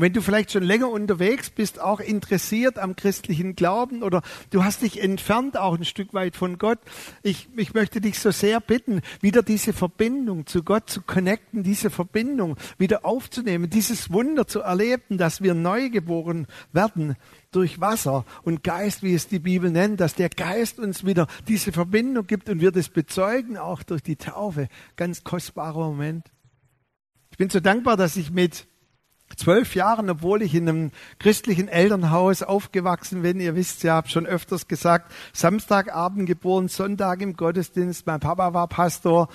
Wenn 0.00 0.14
du 0.14 0.22
vielleicht 0.22 0.50
schon 0.52 0.62
länger 0.62 0.88
unterwegs 0.88 1.50
bist, 1.50 1.78
auch 1.78 2.00
interessiert 2.00 2.78
am 2.78 2.96
christlichen 2.96 3.54
Glauben 3.54 4.02
oder 4.02 4.22
du 4.48 4.64
hast 4.64 4.80
dich 4.80 5.02
entfernt 5.02 5.58
auch 5.58 5.76
ein 5.76 5.84
Stück 5.84 6.14
weit 6.14 6.36
von 6.36 6.56
Gott, 6.56 6.78
ich, 7.22 7.48
ich 7.54 7.74
möchte 7.74 8.00
dich 8.00 8.18
so 8.18 8.30
sehr 8.30 8.60
bitten, 8.60 9.02
wieder 9.20 9.42
diese 9.42 9.74
Verbindung 9.74 10.46
zu 10.46 10.62
Gott 10.62 10.88
zu 10.88 11.02
connecten, 11.02 11.62
diese 11.62 11.90
Verbindung 11.90 12.56
wieder 12.78 13.04
aufzunehmen, 13.04 13.68
dieses 13.68 14.10
Wunder 14.10 14.46
zu 14.46 14.60
erleben, 14.60 15.18
dass 15.18 15.42
wir 15.42 15.52
neu 15.52 15.90
geboren 15.90 16.46
werden 16.72 17.16
durch 17.50 17.78
Wasser 17.78 18.24
und 18.42 18.64
Geist, 18.64 19.02
wie 19.02 19.12
es 19.12 19.28
die 19.28 19.38
Bibel 19.38 19.70
nennt, 19.70 20.00
dass 20.00 20.14
der 20.14 20.30
Geist 20.30 20.78
uns 20.78 21.04
wieder 21.04 21.26
diese 21.46 21.72
Verbindung 21.72 22.26
gibt 22.26 22.48
und 22.48 22.60
wir 22.60 22.70
das 22.70 22.88
bezeugen, 22.88 23.58
auch 23.58 23.82
durch 23.82 24.02
die 24.02 24.16
Taufe. 24.16 24.68
Ganz 24.96 25.24
kostbarer 25.24 25.90
Moment. 25.90 26.30
Ich 27.32 27.36
bin 27.36 27.50
so 27.50 27.60
dankbar, 27.60 27.98
dass 27.98 28.16
ich 28.16 28.30
mit 28.30 28.66
zwölf 29.36 29.74
Jahren, 29.74 30.10
obwohl 30.10 30.42
ich 30.42 30.54
in 30.54 30.68
einem 30.68 30.90
christlichen 31.18 31.68
Elternhaus 31.68 32.42
aufgewachsen 32.42 33.22
bin. 33.22 33.40
Ihr 33.40 33.54
wisst 33.54 33.82
ja, 33.82 33.94
habe 33.94 34.08
schon 34.08 34.26
öfters 34.26 34.68
gesagt, 34.68 35.12
Samstagabend 35.32 36.26
geboren, 36.26 36.68
Sonntag 36.68 37.20
im 37.22 37.34
Gottesdienst. 37.34 38.06
Mein 38.06 38.20
Papa 38.20 38.54
war 38.54 38.68
Pastor. 38.68 39.28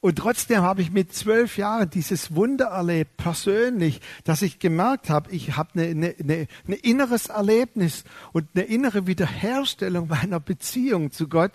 Und 0.00 0.18
trotzdem 0.18 0.62
habe 0.62 0.82
ich 0.82 0.90
mit 0.90 1.14
zwölf 1.14 1.56
Jahren 1.56 1.88
dieses 1.88 2.34
Wunder 2.34 2.66
erlebt, 2.66 3.16
persönlich, 3.18 4.00
dass 4.24 4.42
ich 4.42 4.58
gemerkt 4.58 5.10
habe, 5.10 5.30
ich 5.30 5.56
habe 5.56 5.80
ein 5.80 5.92
eine, 5.92 6.14
eine, 6.18 6.48
eine 6.66 6.76
inneres 6.76 7.26
Erlebnis 7.26 8.02
und 8.32 8.48
eine 8.54 8.64
innere 8.64 9.06
Wiederherstellung 9.06 10.08
meiner 10.08 10.40
Beziehung 10.40 11.12
zu 11.12 11.28
Gott. 11.28 11.52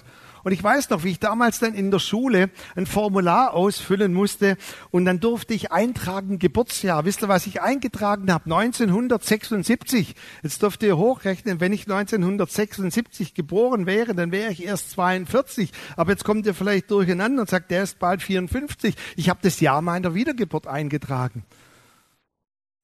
Und 0.48 0.54
ich 0.54 0.64
weiß 0.64 0.92
noch, 0.92 1.04
wie 1.04 1.10
ich 1.10 1.20
damals 1.20 1.60
dann 1.60 1.74
in 1.74 1.92
der 1.92 2.00
Schule 2.00 2.50
ein 2.78 2.86
Formular 2.86 3.54
ausfüllen 3.54 4.14
musste 4.14 4.56
und 4.92 5.04
dann 5.04 5.20
durfte 5.20 5.54
ich 5.54 5.74
eintragen 5.74 6.40
Geburtsjahr. 6.40 7.04
Wisst 7.04 7.22
ihr, 7.22 7.28
was 7.28 7.48
ich 7.48 7.62
eingetragen 7.62 8.32
habe? 8.32 8.46
1976. 8.46 10.16
Jetzt 10.44 10.62
dürft 10.62 10.84
ihr 10.84 10.96
hochrechnen, 10.96 11.60
wenn 11.60 11.74
ich 11.74 11.82
1976 11.82 13.34
geboren 13.34 13.88
wäre, 13.88 14.16
dann 14.16 14.32
wäre 14.32 14.54
ich 14.54 14.64
erst 14.64 14.92
42. 14.92 15.74
Aber 15.98 16.12
jetzt 16.12 16.24
kommt 16.24 16.46
ihr 16.46 16.54
vielleicht 16.54 16.92
durcheinander 16.92 17.42
und 17.42 17.50
sagt, 17.50 17.70
der 17.70 17.84
ist 17.84 18.00
bald 18.00 18.24
54. 18.24 18.96
Ich 19.18 19.28
habe 19.28 19.40
das 19.42 19.60
Jahr 19.60 19.82
meiner 19.82 20.14
Wiedergeburt 20.14 20.66
eingetragen. 20.66 21.44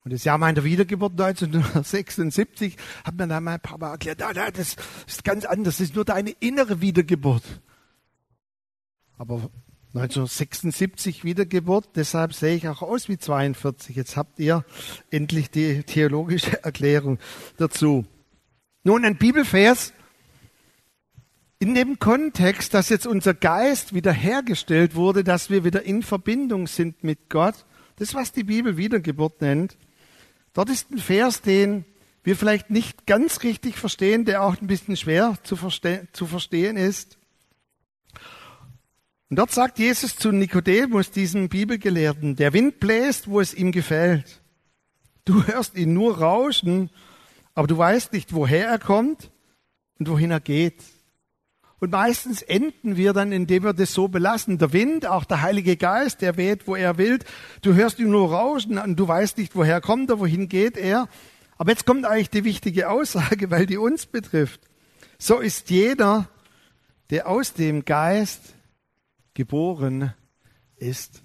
Und 0.04 0.12
das 0.12 0.24
Jahr 0.24 0.36
meiner 0.36 0.64
Wiedergeburt 0.64 1.12
1976 1.12 2.76
hat 3.04 3.16
mir 3.16 3.26
dann 3.26 3.42
mein 3.42 3.58
Papa 3.58 3.92
erklärt, 3.92 4.22
ah, 4.22 4.50
das 4.50 4.76
ist 5.06 5.24
ganz 5.24 5.46
anders, 5.46 5.78
das 5.78 5.88
ist 5.88 5.94
nur 5.94 6.04
deine 6.04 6.30
innere 6.40 6.82
Wiedergeburt. 6.82 7.42
Aber 9.16 9.50
1976 9.94 11.24
Wiedergeburt, 11.24 11.90
deshalb 11.94 12.34
sehe 12.34 12.56
ich 12.56 12.68
auch 12.68 12.82
aus 12.82 13.08
wie 13.08 13.16
42. 13.16 13.96
Jetzt 13.96 14.16
habt 14.16 14.38
ihr 14.40 14.64
endlich 15.10 15.50
die 15.50 15.84
theologische 15.84 16.62
Erklärung 16.64 17.18
dazu. 17.56 18.04
Nun 18.82 19.06
ein 19.06 19.16
Bibelvers 19.16 19.94
in 21.60 21.74
dem 21.74 21.98
Kontext, 21.98 22.74
dass 22.74 22.90
jetzt 22.90 23.06
unser 23.06 23.32
Geist 23.32 23.94
wiederhergestellt 23.94 24.96
wurde, 24.96 25.24
dass 25.24 25.48
wir 25.48 25.64
wieder 25.64 25.82
in 25.84 26.02
Verbindung 26.02 26.66
sind 26.66 27.04
mit 27.04 27.30
Gott. 27.30 27.64
Das, 27.96 28.14
was 28.14 28.32
die 28.32 28.44
Bibel 28.44 28.76
Wiedergeburt 28.76 29.40
nennt. 29.40 29.78
Dort 30.54 30.70
ist 30.70 30.90
ein 30.90 30.98
Vers, 30.98 31.42
den 31.42 31.84
wir 32.22 32.36
vielleicht 32.36 32.70
nicht 32.70 33.06
ganz 33.06 33.42
richtig 33.42 33.76
verstehen, 33.76 34.24
der 34.24 34.42
auch 34.42 34.58
ein 34.58 34.66
bisschen 34.66 34.96
schwer 34.96 35.36
zu, 35.42 35.56
verste 35.56 36.08
zu 36.12 36.26
verstehen 36.26 36.76
ist. 36.76 37.18
Und 39.28 39.38
dort 39.38 39.50
sagt 39.50 39.78
Jesus 39.78 40.16
zu 40.16 40.32
Nikodemus, 40.32 41.10
diesem 41.10 41.48
Bibelgelehrten, 41.48 42.36
der 42.36 42.52
Wind 42.52 42.80
bläst, 42.80 43.28
wo 43.28 43.40
es 43.40 43.52
ihm 43.52 43.72
gefällt. 43.72 44.40
Du 45.24 45.44
hörst 45.44 45.76
ihn 45.76 45.92
nur 45.92 46.18
rauschen, 46.18 46.90
aber 47.54 47.66
du 47.66 47.76
weißt 47.76 48.12
nicht, 48.12 48.32
woher 48.32 48.68
er 48.68 48.78
kommt 48.78 49.30
und 49.98 50.08
wohin 50.08 50.30
er 50.30 50.40
geht. 50.40 50.82
Und 51.84 51.90
meistens 51.90 52.40
enden 52.40 52.96
wir 52.96 53.12
dann, 53.12 53.30
indem 53.30 53.64
wir 53.64 53.74
das 53.74 53.92
so 53.92 54.08
belassen. 54.08 54.56
Der 54.56 54.72
Wind, 54.72 55.04
auch 55.04 55.26
der 55.26 55.42
Heilige 55.42 55.76
Geist, 55.76 56.22
der 56.22 56.38
weht, 56.38 56.66
wo 56.66 56.76
er 56.76 56.96
will. 56.96 57.18
Du 57.60 57.74
hörst 57.74 57.98
ihn 57.98 58.08
nur 58.08 58.32
rauschen 58.32 58.78
und 58.78 58.96
du 58.96 59.06
weißt 59.06 59.36
nicht, 59.36 59.54
woher 59.54 59.82
kommt 59.82 60.08
er, 60.08 60.18
wohin 60.18 60.48
geht 60.48 60.78
er. 60.78 61.10
Aber 61.58 61.72
jetzt 61.72 61.84
kommt 61.84 62.06
eigentlich 62.06 62.30
die 62.30 62.44
wichtige 62.44 62.88
Aussage, 62.88 63.50
weil 63.50 63.66
die 63.66 63.76
uns 63.76 64.06
betrifft. 64.06 64.62
So 65.18 65.40
ist 65.40 65.68
jeder, 65.68 66.26
der 67.10 67.28
aus 67.28 67.52
dem 67.52 67.84
Geist 67.84 68.54
geboren 69.34 70.14
ist. 70.76 71.22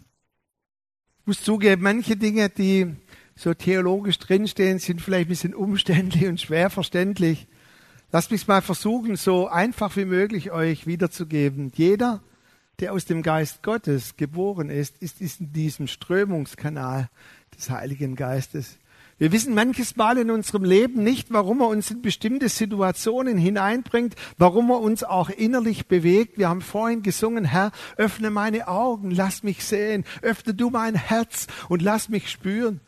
Ich 1.22 1.28
muss 1.28 1.42
zugeben, 1.42 1.84
manche 1.84 2.18
Dinge, 2.18 2.50
die 2.50 2.98
so 3.34 3.54
theologisch 3.54 4.20
drinstehen, 4.20 4.80
sind 4.80 5.02
vielleicht 5.02 5.28
ein 5.28 5.30
bisschen 5.30 5.56
umständlich 5.56 6.26
und 6.28 6.42
schwer 6.42 6.70
verständlich. 6.70 7.48
Lasst 8.12 8.32
mich 8.32 8.48
mal 8.48 8.64
versuchen, 8.64 9.18
so 9.18 9.48
einfach 9.48 9.96
wie 9.96 10.06
möglich 10.06 10.52
euch 10.52 10.88
wiederzugeben. 10.88 11.72
Jeder, 11.76 12.24
der 12.80 12.94
aus 12.94 13.06
dem 13.06 13.22
Geist 13.22 13.62
Gottes 13.62 14.18
geboren 14.18 14.72
ist, 14.72 15.00
ist 15.00 15.22
in 15.22 15.54
diesem 15.54 15.86
Strömungskanal 15.86 17.10
des 17.56 17.70
Heiligen 17.70 18.16
Geistes. 18.16 18.80
Wir 19.20 19.32
wissen 19.32 19.54
manches 19.54 19.96
Mal 19.96 20.18
in 20.18 20.32
unserem 20.32 20.64
Leben 20.64 21.04
nicht, 21.04 21.32
warum 21.32 21.62
er 21.62 21.68
uns 21.68 21.92
in 21.92 22.02
bestimmte 22.02 22.50
Situationen 22.50 23.38
hineinbringt, 23.38 24.16
warum 24.40 24.72
er 24.72 24.80
uns 24.80 25.04
auch 25.04 25.30
innerlich 25.30 25.88
bewegt. 25.88 26.40
Wir 26.40 26.50
haben 26.50 26.62
vorhin 26.62 27.04
gesungen, 27.04 27.46
Herr, 27.46 27.72
öffne 27.96 28.32
meine 28.32 28.68
Augen, 28.68 29.12
lass 29.12 29.44
mich 29.44 29.64
sehen, 29.64 30.04
öffne 30.24 30.56
du 30.56 30.72
mein 30.72 30.96
Herz 30.96 31.46
und 31.68 31.84
lass 31.84 32.10
mich 32.10 32.32
spüren. 32.32 32.82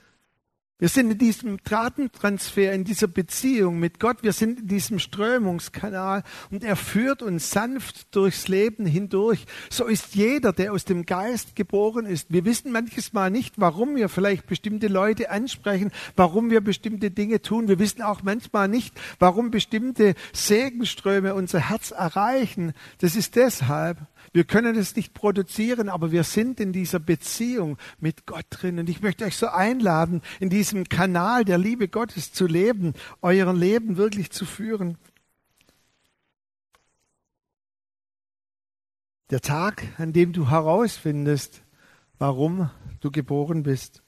Wir 0.82 0.90
sind 0.90 1.12
in 1.12 1.20
diesem 1.20 1.58
Dratentransfer, 1.64 2.74
in 2.74 2.84
dieser 2.86 3.06
Beziehung 3.06 3.78
mit 3.78 4.00
Gott. 4.00 4.24
Wir 4.24 4.34
sind 4.34 4.62
in 4.62 4.68
diesem 4.68 4.98
Strömungskanal 4.98 6.24
und 6.50 6.64
er 6.64 6.76
führt 6.76 7.22
uns 7.22 7.52
sanft 7.52 8.16
durchs 8.16 8.48
Leben 8.48 8.88
hindurch. 8.88 9.46
So 9.70 9.86
ist 9.86 10.16
jeder, 10.16 10.54
der 10.54 10.74
aus 10.74 10.84
dem 10.84 11.06
Geist 11.06 11.56
geboren 11.56 12.08
ist. 12.08 12.34
Wir 12.34 12.46
wissen 12.46 12.72
manches 12.72 13.14
Mal 13.14 13.30
nicht, 13.30 13.54
warum 13.58 13.96
wir 13.96 14.10
vielleicht 14.10 14.48
bestimmte 14.48 14.88
Leute 14.88 15.30
ansprechen, 15.30 15.92
warum 16.16 16.50
wir 16.50 16.62
bestimmte 16.62 17.12
Dinge 17.12 17.44
tun. 17.44 17.68
Wir 17.68 17.78
wissen 17.78 18.02
auch 18.02 18.24
manchmal 18.24 18.68
nicht, 18.68 19.00
warum 19.20 19.52
bestimmte 19.52 20.16
Segenströme 20.34 21.36
unser 21.36 21.60
Herz 21.60 21.92
erreichen. 21.92 22.74
Das 22.98 23.16
ist 23.16 23.36
deshalb, 23.36 24.00
wir 24.34 24.46
können 24.46 24.78
es 24.78 24.96
nicht 24.96 25.14
produzieren, 25.14 25.90
aber 25.90 26.12
wir 26.12 26.24
sind 26.24 26.60
in 26.60 26.72
dieser 26.72 27.00
Beziehung 27.00 27.78
mit 28.00 28.26
Gott 28.26 28.46
drin. 28.50 28.80
Und 28.80 28.90
ich 28.90 29.02
möchte 29.02 29.26
euch 29.26 29.36
so 29.36 29.48
einladen, 29.48 30.22
in 30.40 30.50
diesem 30.50 30.88
Kanal 30.88 31.44
der 31.44 31.58
Liebe 31.58 31.90
Gottes 31.90 32.32
zu 32.32 32.48
leben, 32.48 32.94
euren 33.22 33.58
Leben 33.58 33.98
wirklich 33.98 34.32
zu 34.32 34.46
führen. 34.46 34.98
Der 39.32 39.42
Tag, 39.42 39.84
an 39.98 40.14
dem 40.14 40.34
du 40.34 40.50
herausfindest, 40.50 41.64
warum 42.18 42.70
du 43.02 43.12
geboren 43.12 43.64
bist. 43.64 44.02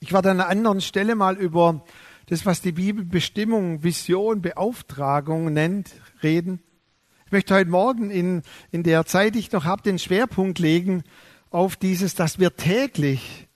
Ich 0.00 0.12
werde 0.12 0.30
an 0.30 0.40
einer 0.40 0.48
anderen 0.48 0.80
Stelle 0.80 1.14
mal 1.14 1.36
über 1.36 1.84
das, 2.26 2.46
was 2.46 2.62
die 2.62 2.72
Bibel 2.72 3.04
Bestimmung, 3.04 3.82
Vision, 3.82 4.40
Beauftragung 4.40 5.52
nennt, 5.52 5.90
reden. 6.22 6.62
Ich 7.30 7.32
möchte 7.32 7.54
heute 7.54 7.70
Morgen 7.70 8.10
in, 8.10 8.42
in 8.72 8.82
der 8.82 9.06
Zeit, 9.06 9.36
die 9.36 9.38
ich 9.38 9.52
noch 9.52 9.64
habe, 9.64 9.82
den 9.82 10.00
Schwerpunkt 10.00 10.58
legen 10.58 11.04
auf 11.50 11.76
dieses, 11.76 12.16
dass 12.16 12.40
wir 12.40 12.56
täglich 12.56 13.46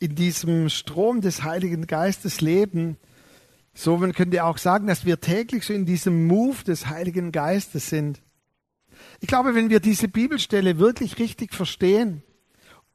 in 0.00 0.14
diesem 0.14 0.70
Strom 0.70 1.20
des 1.20 1.42
Heiligen 1.42 1.86
Geistes 1.86 2.40
leben. 2.40 2.96
So 3.74 3.98
man 3.98 4.14
könnte 4.14 4.42
auch 4.42 4.56
sagen, 4.56 4.86
dass 4.86 5.04
wir 5.04 5.20
täglich 5.20 5.66
so 5.66 5.74
in 5.74 5.84
diesem 5.84 6.26
Move 6.26 6.64
des 6.64 6.86
Heiligen 6.86 7.30
Geistes 7.30 7.90
sind. 7.90 8.22
Ich 9.20 9.28
glaube, 9.28 9.54
wenn 9.54 9.68
wir 9.68 9.80
diese 9.80 10.08
Bibelstelle 10.08 10.78
wirklich 10.78 11.18
richtig 11.18 11.52
verstehen, 11.52 12.22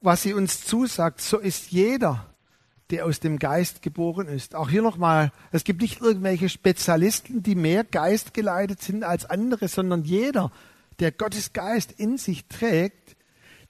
was 0.02 0.24
sie 0.24 0.34
uns 0.34 0.66
zusagt, 0.66 1.22
so 1.22 1.38
ist 1.38 1.70
jeder 1.70 2.29
der 2.90 3.06
aus 3.06 3.20
dem 3.20 3.38
Geist 3.38 3.82
geboren 3.82 4.28
ist. 4.28 4.56
Auch 4.56 4.70
hier 4.70 4.82
nochmal, 4.82 5.32
es 5.52 5.64
gibt 5.64 5.82
nicht 5.82 6.02
irgendwelche 6.02 6.50
Spezialisten, 6.50 7.44
die 7.44 7.56
mehr 7.56 7.84
Geist 7.84 8.34
geleitet 8.34 8.82
sind 8.82 9.04
als 9.04 9.26
andere, 9.26 9.68
sondern 9.68 10.04
jeder, 10.04 10.52
der 11.00 11.12
Gottes 11.12 11.54
Geist 11.54 11.92
in 11.92 12.18
sich 12.18 12.48
trägt, 12.48 13.16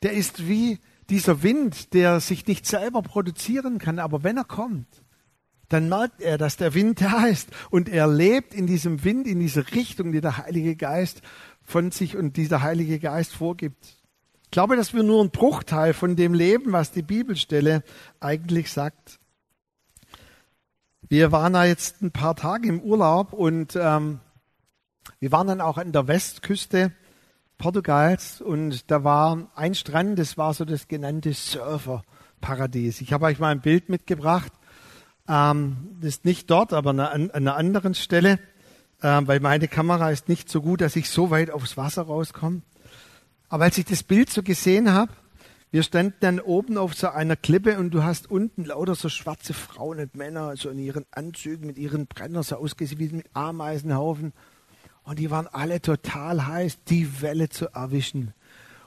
der 0.04 0.14
ist 0.14 0.48
wie 0.48 0.80
dieser 1.10 1.44
Wind, 1.44 1.94
der 1.94 2.20
sich 2.20 2.48
nicht 2.48 2.66
selber 2.66 3.02
produzieren 3.02 3.78
kann, 3.78 4.00
aber 4.00 4.24
wenn 4.24 4.38
er 4.38 4.46
kommt, 4.46 4.88
dann 5.68 5.90
merkt 5.90 6.22
er, 6.22 6.38
dass 6.38 6.58
der 6.58 6.74
Wind 6.74 7.02
da 7.02 7.26
ist 7.26 7.50
und 7.70 7.90
er 7.90 8.08
lebt 8.08 8.54
in 8.54 8.68
diesem 8.68 9.04
Wind, 9.04 9.28
in 9.28 9.40
dieser 9.40 9.72
Richtung, 9.74 10.12
die 10.12 10.22
der 10.22 10.38
Heilige 10.38 10.76
Geist 10.76 11.22
von 11.64 11.92
sich 11.92 12.16
und 12.16 12.38
dieser 12.38 12.62
Heilige 12.62 13.00
Geist 13.00 13.34
vorgibt. 13.34 13.99
Ich 14.50 14.52
glaube, 14.52 14.76
dass 14.76 14.96
wir 14.96 15.04
nur 15.04 15.22
einen 15.22 15.30
Bruchteil 15.30 15.94
von 15.94 16.16
dem 16.16 16.34
leben, 16.34 16.72
was 16.72 16.92
die 16.92 17.04
Bibelstelle 17.04 17.84
eigentlich 18.20 18.74
sagt. 18.74 19.20
Wir 21.08 21.32
waren 21.32 21.54
da 21.54 21.66
jetzt 21.66 22.02
ein 22.02 22.10
paar 22.10 22.36
Tage 22.36 22.68
im 22.68 22.82
Urlaub 22.82 23.32
und 23.32 23.78
ähm, 23.80 24.22
wir 25.20 25.32
waren 25.32 25.46
dann 25.46 25.62
auch 25.62 25.78
an 25.78 25.92
der 25.92 26.08
Westküste 26.08 26.92
Portugals 27.60 28.42
und 28.42 28.90
da 28.90 29.04
war 29.04 29.52
ein 29.54 29.76
Strand, 29.76 30.18
das 30.18 30.36
war 30.36 30.56
so 30.56 30.66
das 30.66 30.88
genannte 30.88 31.32
Surferparadies. 31.32 33.02
Ich 33.02 33.14
habe 33.14 33.28
euch 33.28 33.38
mal 33.38 33.52
ein 33.52 33.62
Bild 33.62 33.88
mitgebracht. 33.88 34.52
Ähm, 35.28 35.96
das 36.02 36.16
ist 36.16 36.26
nicht 36.26 36.50
dort, 36.50 36.74
aber 36.74 36.90
an 36.90 37.30
einer 37.30 37.56
anderen 37.56 37.94
Stelle, 37.94 38.40
äh, 39.04 39.22
weil 39.26 39.42
meine 39.42 39.68
Kamera 39.68 40.10
ist 40.10 40.28
nicht 40.28 40.50
so 40.50 40.60
gut, 40.64 40.82
dass 40.82 40.96
ich 40.96 41.08
so 41.08 41.30
weit 41.30 41.52
aufs 41.52 41.78
Wasser 41.78 42.02
rauskomme. 42.02 42.64
Aber 43.50 43.64
als 43.64 43.78
ich 43.78 43.86
das 43.86 44.04
Bild 44.04 44.30
so 44.30 44.44
gesehen 44.44 44.94
habe, 44.94 45.12
wir 45.72 45.84
standen 45.84 46.16
dann 46.20 46.40
oben 46.40 46.78
auf 46.78 46.96
so 46.96 47.10
einer 47.10 47.36
Klippe 47.36 47.78
und 47.78 47.92
du 47.92 48.04
hast 48.04 48.30
unten 48.30 48.66
lauter 48.66 48.96
so 48.96 49.10
schwarze 49.10 49.54
Frauen 49.54 50.00
und 50.00 50.16
Männer, 50.16 50.56
so 50.56 50.70
in 50.70 50.80
ihren 50.80 51.06
Anzügen 51.12 51.68
mit 51.68 51.78
ihren 51.78 52.08
Brennern, 52.08 52.44
so 52.44 52.56
ausgesehen 52.56 53.00
wie 53.00 53.10
mit 53.10 53.28
Ameisenhaufen. 53.34 54.34
Und 55.04 55.20
die 55.20 55.32
waren 55.32 55.48
alle 55.48 55.82
total 55.82 56.48
heiß, 56.48 56.84
die 56.86 57.22
Welle 57.22 57.50
zu 57.50 57.68
erwischen. 57.68 58.34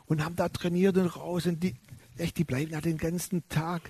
Und 0.07 0.25
haben 0.25 0.37
da 0.37 0.49
trainiert 0.49 0.97
und 0.97 1.07
raus 1.07 1.47
und 1.47 1.63
die, 1.63 1.75
echt, 2.17 2.39
die 2.39 2.45
bleiben 2.45 2.73
da 2.73 2.81
den 2.81 2.99
ganzen 2.99 3.49
Tag. 3.49 3.83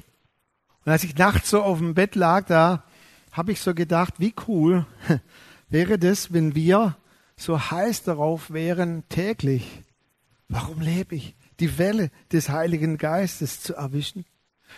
Und 0.84 0.92
als 0.92 1.04
ich 1.04 1.16
nachts 1.16 1.50
so 1.50 1.62
auf 1.62 1.78
dem 1.78 1.94
Bett 1.94 2.14
lag, 2.14 2.46
da 2.46 2.84
habe 3.30 3.52
ich 3.52 3.60
so 3.60 3.74
gedacht, 3.74 4.14
wie 4.18 4.34
cool 4.48 4.86
wäre 5.68 5.98
das, 5.98 6.32
wenn 6.32 6.54
wir 6.54 6.96
so 7.36 7.58
heiß 7.58 8.02
darauf 8.02 8.50
wären, 8.50 9.04
täglich, 9.08 9.82
warum 10.52 10.80
lebe 10.80 11.16
ich, 11.16 11.34
die 11.60 11.78
Welle 11.78 12.10
des 12.30 12.48
Heiligen 12.50 12.98
Geistes 12.98 13.60
zu 13.60 13.74
erwischen? 13.74 14.24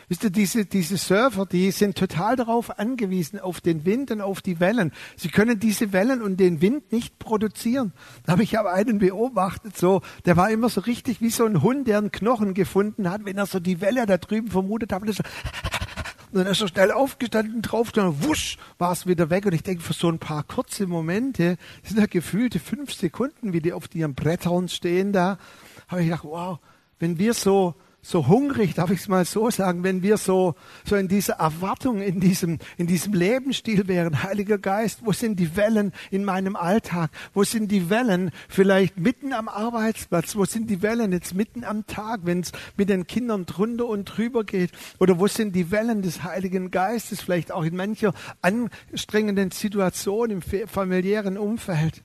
Wisst 0.09 0.25
ihr, 0.25 0.31
diese, 0.31 0.66
diese 0.66 0.97
Surfer, 0.97 1.47
die 1.47 1.71
sind 1.71 1.97
total 1.97 2.35
darauf 2.35 2.78
angewiesen, 2.78 3.38
auf 3.38 3.61
den 3.61 3.85
Wind 3.85 4.11
und 4.11 4.21
auf 4.21 4.43
die 4.43 4.59
Wellen. 4.59 4.93
Sie 5.16 5.28
können 5.28 5.61
diese 5.61 5.93
Wellen 5.93 6.21
und 6.21 6.38
den 6.38 6.61
Wind 6.61 6.90
nicht 6.90 7.19
produzieren. 7.19 7.93
Da 8.25 8.33
habe 8.33 8.43
ich 8.43 8.59
aber 8.59 8.73
einen 8.73 8.99
beobachtet, 8.99 9.76
so, 9.76 10.02
der 10.25 10.37
war 10.37 10.50
immer 10.50 10.69
so 10.69 10.81
richtig 10.81 11.21
wie 11.21 11.31
so 11.31 11.45
ein 11.45 11.62
Hund, 11.62 11.87
der 11.87 11.99
einen 11.99 12.11
Knochen 12.11 12.54
gefunden 12.54 13.09
hat, 13.09 13.25
wenn 13.25 13.38
er 13.38 13.47
so 13.47 13.61
die 13.61 13.81
Welle 13.81 14.04
da 14.07 14.19
drüben 14.19 14.49
vermutet 14.49 14.93
hat. 14.93 15.02
Und, 15.02 15.14
so, 15.14 15.23
und 16.35 16.41
dann 16.41 16.53
ist 16.53 16.61
er 16.61 16.67
schnell 16.69 16.91
aufgestanden, 16.91 17.62
drauf, 17.62 17.93
dann 17.93 18.25
wusch, 18.25 18.59
war 18.79 18.91
es 18.91 19.07
wieder 19.07 19.31
weg. 19.31 19.47
Und 19.47 19.55
ich 19.55 19.62
denke, 19.62 19.85
für 19.85 19.93
so 19.93 20.09
ein 20.09 20.19
paar 20.19 20.43
kurze 20.43 20.88
Momente, 20.88 21.57
das 21.83 21.93
sind 21.93 22.00
ja 22.00 22.07
gefühlte 22.07 22.59
fünf 22.59 22.93
Sekunden, 22.93 23.53
wie 23.53 23.61
die 23.61 23.73
auf 23.73 23.95
ihren 23.95 24.17
Brettern 24.17 24.69
stehen 24.69 25.12
da, 25.12 25.38
habe 25.87 26.03
ich 26.03 26.09
gedacht, 26.09 26.25
wow, 26.25 26.59
wenn 26.99 27.19
wir 27.19 27.35
so 27.35 27.76
so 28.04 28.28
hungrig, 28.28 28.75
darf 28.75 28.90
ich 28.90 29.00
es 29.00 29.08
mal 29.08 29.25
so 29.25 29.50
sagen, 29.50 29.82
wenn 29.82 30.02
wir 30.02 30.18
so, 30.18 30.54
so 30.84 30.94
in 30.94 31.08
dieser 31.08 31.34
Erwartung, 31.34 32.02
in 32.02 32.20
diesem, 32.20 32.58
in 32.76 32.87
diesem 32.87 33.14
Lebensstil 33.14 33.88
wären, 33.88 34.23
Heiliger 34.23 34.58
Geist, 34.58 35.00
wo 35.04 35.12
sind 35.12 35.40
die 35.40 35.56
Wellen 35.56 35.92
in 36.11 36.23
meinem 36.23 36.54
Alltag? 36.54 37.11
Wo 37.32 37.44
sind 37.44 37.73
die 37.73 37.88
Wellen 37.88 38.30
vielleicht 38.49 38.99
mitten 38.99 39.32
am 39.32 39.49
Arbeitsplatz? 39.49 40.37
Wo 40.37 40.44
sind 40.44 40.68
die 40.68 40.82
Wellen 40.82 41.12
jetzt 41.12 41.34
mitten 41.34 41.64
am 41.64 41.87
Tag, 41.87 42.20
wenn 42.25 42.40
es 42.40 42.52
mit 42.76 42.90
den 42.90 43.06
Kindern 43.06 43.46
drunter 43.46 43.87
und 43.87 44.04
drüber 44.04 44.44
geht? 44.44 44.73
Oder 45.00 45.18
wo 45.18 45.26
sind 45.26 45.56
die 45.56 45.70
Wellen 45.70 46.02
des 46.02 46.23
Heiligen 46.23 46.70
Geistes, 46.70 47.23
vielleicht 47.23 47.52
auch 47.52 47.64
in 47.64 47.75
mancher 47.75 48.12
anstrengenden 48.42 49.50
Situation 49.50 50.28
im 50.28 50.42
familiären 50.42 51.38
Umfeld? 51.38 52.04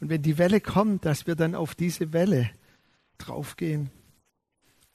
Und 0.00 0.10
wenn 0.10 0.22
die 0.22 0.38
Welle 0.38 0.60
kommt, 0.60 1.04
dass 1.04 1.26
wir 1.26 1.34
dann 1.34 1.56
auf 1.56 1.74
diese 1.74 2.12
Welle 2.12 2.50
draufgehen. 3.18 3.90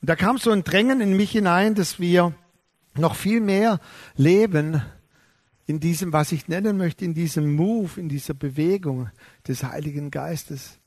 Und 0.02 0.10
da 0.10 0.16
kam 0.16 0.38
so 0.38 0.52
ein 0.52 0.64
Drängen 0.64 1.02
in 1.02 1.16
mich 1.16 1.32
hinein, 1.32 1.76
dass 1.76 2.00
wir 2.00 2.34
noch 2.98 3.16
viel 3.16 3.42
mehr 3.42 3.80
leben 4.16 4.82
in 5.66 5.80
diesem, 5.80 6.14
was 6.14 6.32
ich 6.32 6.48
nennen 6.48 6.78
möchte, 6.78 7.06
in 7.06 7.14
diesem 7.14 7.56
Move, 7.56 8.00
in 8.00 8.10
dieser 8.10 8.34
Bewegung 8.34 9.10
des 9.48 9.64
Heiligen 9.64 10.12
Geistes. 10.12 10.80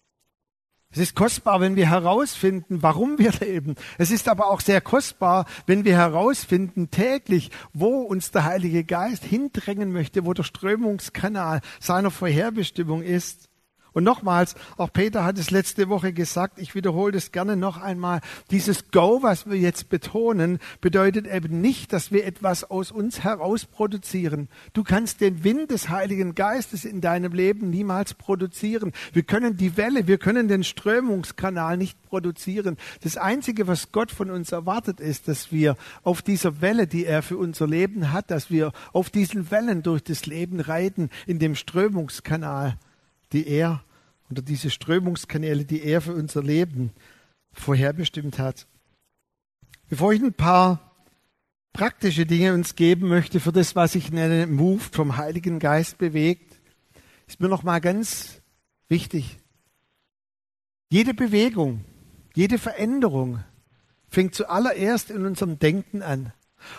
Es 0.91 0.99
ist 0.99 1.15
kostbar, 1.15 1.61
wenn 1.61 1.77
wir 1.77 1.91
herausfinden, 1.91 2.83
warum 2.83 3.19
wir 3.19 3.33
leben. 3.41 3.75
Es 3.99 4.11
ist 4.11 4.27
aber 4.27 4.49
auch 4.49 4.61
sehr 4.61 4.81
kostbar, 4.81 5.45
wenn 5.67 5.85
wir 5.85 5.97
herausfinden 5.97 6.91
täglich, 6.91 7.51
wo 7.75 8.01
uns 8.01 8.31
der 8.31 8.45
Heilige 8.45 8.85
Geist 8.85 9.25
hindrängen 9.25 9.93
möchte, 9.93 10.25
wo 10.25 10.33
der 10.33 10.45
Strömungskanal 10.45 11.61
seiner 11.79 12.11
Vorherbestimmung 12.11 13.03
ist. 13.03 13.48
Und 13.93 14.05
nochmals, 14.05 14.55
auch 14.77 14.93
Peter 14.93 15.25
hat 15.25 15.39
es 15.39 15.51
letzte 15.51 15.89
Woche 15.89 16.13
gesagt, 16.13 16.59
ich 16.59 16.75
wiederhole 16.75 17.13
das 17.13 17.33
gerne 17.33 17.57
noch 17.57 17.81
einmal, 17.81 18.21
dieses 18.51 18.91
Go, 18.91 19.23
was 19.23 19.49
wir 19.49 19.57
jetzt 19.57 19.89
betonen, 19.89 20.59
bedeutet 20.81 21.27
eben 21.27 21.61
nicht, 21.61 21.93
dass 21.93 22.13
wir 22.13 22.27
etwas 22.27 22.65
aus 22.65 22.91
uns 22.91 23.25
heraus 23.25 23.65
produzieren. 23.65 24.49
Du 24.73 24.85
kannst 24.85 25.21
den 25.21 25.45
Wind 25.45 25.71
des 25.71 25.89
Heiligen 25.89 26.35
Geistes 26.35 26.85
in 26.85 27.01
deinem 27.01 27.33
Leben 27.33 27.71
niemals 27.71 28.15
produzieren. 28.15 28.93
Wir 29.13 29.23
können 29.23 29.57
die 29.57 29.77
Welle, 29.77 30.07
wir 30.07 30.19
können 30.19 30.49
den 30.49 30.65
Strömungskanal 30.65 31.77
nicht 31.77 32.03
produzieren. 32.03 32.77
Das 33.03 33.17
Einzige, 33.17 33.67
was 33.67 33.93
Gott 33.93 34.11
von 34.11 34.31
uns 34.31 34.53
erwartet, 34.53 35.01
ist, 35.01 35.29
dass 35.29 35.53
wir 35.53 35.77
auf 36.03 36.23
dieser 36.23 36.61
Welle, 36.61 36.87
die 36.87 37.05
er 37.05 37.23
für 37.23 37.37
unser 37.37 37.67
Leben 37.67 38.13
hat, 38.13 38.31
dass 38.31 38.51
wir 38.51 38.73
auf 38.93 39.11
diesen 39.11 39.51
Wellen 39.51 39.83
durch 39.83 40.03
das 40.03 40.27
Leben 40.27 40.61
reiten, 40.61 41.11
in 41.27 41.39
dem 41.39 41.55
Strömungskanal, 41.55 42.79
die 43.33 43.47
er 43.47 43.83
oder 44.31 44.43
diese 44.43 44.71
Strömungskanäle, 44.71 45.65
die 45.65 45.83
er 45.83 46.01
für 46.01 46.15
unser 46.15 46.43
Leben 46.43 46.93
vorherbestimmt 47.53 48.39
hat. 48.39 48.67
Bevor 49.89 50.13
ich 50.13 50.23
ein 50.23 50.35
paar 50.35 50.89
praktische 51.73 52.27
Dinge 52.27 52.55
uns 52.55 52.75
geben 52.75 53.09
möchte 53.09 53.41
für 53.41 53.53
das, 53.53 53.77
was 53.77 53.95
ich 53.95 54.11
nenne, 54.11 54.47
moved 54.47 54.95
vom 54.95 55.17
Heiligen 55.17 55.59
Geist 55.59 55.99
bewegt, 55.99 56.61
ist 57.27 57.41
mir 57.41 57.49
noch 57.49 57.63
mal 57.63 57.81
ganz 57.81 58.43
wichtig. 58.89 59.39
Jede 60.91 61.15
Bewegung, 61.15 61.85
jede 62.35 62.59
Veränderung 62.59 63.45
fängt 64.09 64.35
zuallererst 64.35 65.11
in 65.11 65.27
unserem 65.27 65.59
Denken 65.59 66.03
an. 66.03 66.33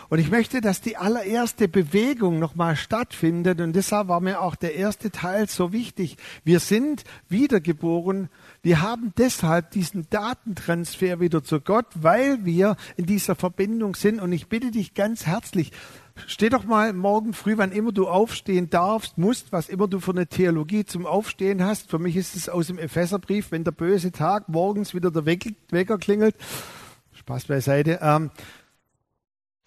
Und 0.10 0.20
ich 0.20 0.30
möchte, 0.30 0.62
dass 0.62 0.82
die 0.82 0.98
allererste 0.98 1.68
Bewegung 1.68 2.39
nochmal 2.39 2.76
stattfindet. 2.76 3.62
Und 3.62 3.74
deshalb 3.74 4.08
war 4.08 4.20
mir 4.20 4.42
auch 4.42 4.56
der 4.56 4.76
erste 4.76 5.12
Teil 5.12 5.48
so 5.48 5.72
wichtig. 5.72 6.18
Wir 6.44 6.60
sind 6.60 7.04
wiedergeboren. 7.28 8.30
Wir 8.62 8.82
haben 8.82 9.13
deshalb 9.18 9.72
diesen 9.72 10.08
Datentransfer 10.10 11.20
wieder 11.20 11.44
zu 11.44 11.62
Gott, 11.62 11.88
weil 11.96 12.46
wir 12.46 12.76
in 12.98 13.06
dieser 13.06 13.36
Verbindung 13.36 13.96
sind. 13.96 14.22
Und 14.22 14.32
ich 14.32 14.48
bitte 14.48 14.72
dich 14.72 14.94
ganz 14.94 15.26
herzlich, 15.26 15.72
Steh 16.28 16.50
doch 16.50 16.65
mal 16.65 16.94
morgen 16.94 17.34
früh, 17.34 17.58
wann 17.58 17.72
immer 17.72 17.92
du 17.92 18.08
aufstehen 18.08 18.70
darfst, 18.70 19.18
musst, 19.18 19.52
was 19.52 19.70
immer 19.70 19.88
du 19.88 20.00
für 20.00 20.12
eine 20.12 20.28
Theologie 20.28 20.86
zum 20.86 21.06
Aufstehen 21.06 21.63
hast. 21.63 21.89
Für 21.89 22.00
mich 22.00 22.15
ist 22.15 22.36
es 22.36 22.50
aus 22.50 22.68
dem 22.68 22.78
Epheserbrief, 22.78 23.52
wenn 23.52 23.63
der 23.63 23.72
böse 23.72 24.12
Tag 24.12 24.50
morgens 24.50 24.94
wieder 24.94 25.12
der 25.12 25.26
Wecker 25.26 25.98
klingelt. 25.98 26.36
Spaß 27.13 27.46
beiseite. 27.46 28.00
Ähm, 28.02 28.32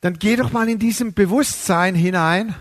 dann 0.02 0.18
geh 0.18 0.34
doch 0.34 0.50
mal 0.50 0.68
in 0.68 0.80
diesem 0.80 1.14
Bewusstsein 1.14 1.94
hinein, 1.94 2.56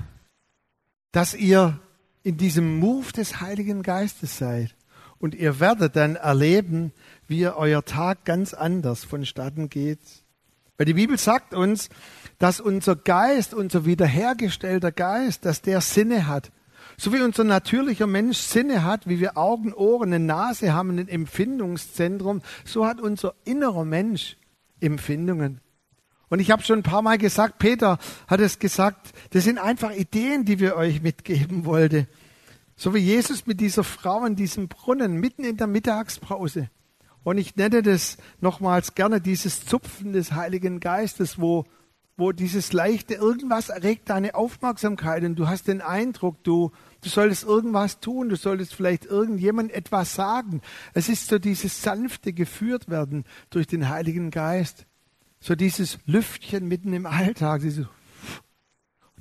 dass 1.12 1.34
ihr 1.34 1.80
in 2.24 2.38
diesem 2.38 2.78
Move 2.78 3.12
des 3.12 3.42
Heiligen 3.42 3.82
Geistes 3.82 4.38
seid. 4.38 4.76
Und 5.18 5.34
ihr 5.34 5.60
werdet 5.60 5.96
dann 5.96 6.16
erleben, 6.16 6.94
wie 7.28 7.48
euer 7.48 7.84
Tag 7.84 8.26
ganz 8.26 8.54
anders 8.54 9.04
vonstatten 9.04 9.70
geht. 9.70 10.00
Weil 10.78 10.86
die 10.86 10.94
Bibel 10.94 11.18
sagt 11.18 11.56
uns, 11.56 11.90
dass 12.38 12.60
unser 12.60 12.96
Geist, 12.96 13.56
unser 13.56 13.86
wiederhergestellter 13.86 14.92
Geist, 14.92 15.44
dass 15.44 15.64
der 15.64 15.82
Sinne 15.82 16.28
hat. 16.28 16.52
So 16.96 17.12
wie 17.12 17.22
unser 17.22 17.44
natürlicher 17.44 18.08
Mensch 18.08 18.38
Sinne 18.38 18.84
hat, 18.84 19.10
wie 19.10 19.20
wir 19.20 19.36
Augen, 19.36 19.74
Ohren, 19.74 20.14
eine 20.14 20.24
Nase 20.24 20.74
haben, 20.74 21.00
ein 21.00 21.08
Empfindungszentrum, 21.08 22.44
so 22.66 22.86
hat 22.86 23.02
unser 23.02 23.34
innerer 23.46 23.86
Mensch 23.86 24.38
Empfindungen. 24.80 25.60
Und 26.32 26.40
ich 26.40 26.50
habe 26.50 26.64
schon 26.64 26.80
ein 26.80 26.84
paar 26.84 27.02
Mal 27.02 27.18
gesagt, 27.18 27.60
Peter 27.60 28.00
hat 28.26 28.40
es 28.40 28.58
gesagt, 28.58 29.12
das 29.32 29.44
sind 29.44 29.58
einfach 29.58 29.92
Ideen, 29.92 30.46
die 30.46 30.60
wir 30.60 30.78
euch 30.78 31.02
mitgeben 31.02 31.66
wollten. 31.66 32.08
So 32.78 32.96
wie 32.96 33.00
Jesus 33.00 33.46
mit 33.48 33.60
dieser 33.60 33.84
Frau 33.84 34.24
in 34.26 34.38
diesem 34.38 34.70
Brunnen 34.70 35.18
mitten 35.18 35.44
in 35.44 35.58
der 35.58 35.68
Mittagspause. 35.68 36.70
Und 37.24 37.38
ich 37.38 37.58
nenne 37.58 37.82
das 37.82 38.16
nochmals 38.40 38.96
gerne 38.96 39.20
dieses 39.20 39.66
Zupfen 39.66 40.14
des 40.14 40.32
Heiligen 40.32 40.80
Geistes, 40.80 41.38
wo, 41.38 41.66
wo 42.16 42.32
dieses 42.32 42.72
leichte 42.72 43.16
irgendwas 43.16 43.68
erregt 43.68 44.10
deine 44.10 44.34
Aufmerksamkeit 44.34 45.26
und 45.26 45.36
du 45.36 45.50
hast 45.50 45.68
den 45.68 45.82
Eindruck, 45.82 46.42
du, 46.46 46.72
du 47.02 47.10
solltest 47.10 47.44
irgendwas 47.44 48.00
tun, 48.00 48.30
du 48.30 48.38
solltest 48.38 48.74
vielleicht 48.74 49.04
irgendjemand 49.04 49.74
etwas 49.74 50.16
sagen. 50.16 50.62
Es 50.94 51.10
ist 51.10 51.28
so 51.28 51.40
dieses 51.40 51.82
sanfte 51.82 52.32
geführt 52.32 52.88
werden 52.88 53.26
durch 53.50 53.68
den 53.68 53.90
Heiligen 53.90 54.32
Geist 54.32 54.86
so 55.42 55.56
dieses 55.56 56.00
Lüftchen 56.06 56.68
mitten 56.68 56.94
im 56.94 57.06
Alltag, 57.06 57.62
diese 57.62 57.90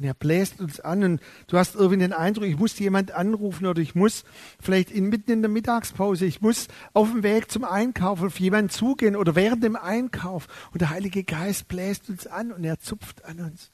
und 0.01 0.07
er 0.07 0.15
bläst 0.15 0.61
uns 0.61 0.81
an 0.81 1.05
und 1.05 1.21
du 1.47 1.59
hast 1.59 1.75
irgendwie 1.75 1.99
den 1.99 2.15
Eindruck, 2.15 2.47
ich 2.47 2.59
muss 2.59 2.79
jemand 2.79 3.13
anrufen 3.13 3.67
oder 3.67 3.83
ich 3.83 3.95
muss 3.95 4.25
vielleicht 4.59 4.91
in, 4.91 5.11
mitten 5.11 5.31
in 5.31 5.43
der 5.43 5.51
Mittagspause, 5.51 6.25
ich 6.25 6.41
muss 6.41 6.69
auf 6.95 7.11
dem 7.11 7.23
Weg 7.23 7.51
zum 7.51 7.65
Einkauf 7.65 8.23
auf 8.23 8.41
jemanden 8.41 8.71
zugehen 8.71 9.15
oder 9.15 9.35
während 9.35 9.63
dem 9.63 9.77
Einkauf 9.77 10.47
und 10.73 10.81
der 10.81 10.89
Heilige 10.89 11.23
Geist 11.23 11.69
bläst 11.69 12.09
uns 12.09 12.27
an 12.27 12.51
und 12.51 12.65
er 12.65 12.79
zupft 12.79 13.27
an 13.27 13.41
uns. 13.41 13.71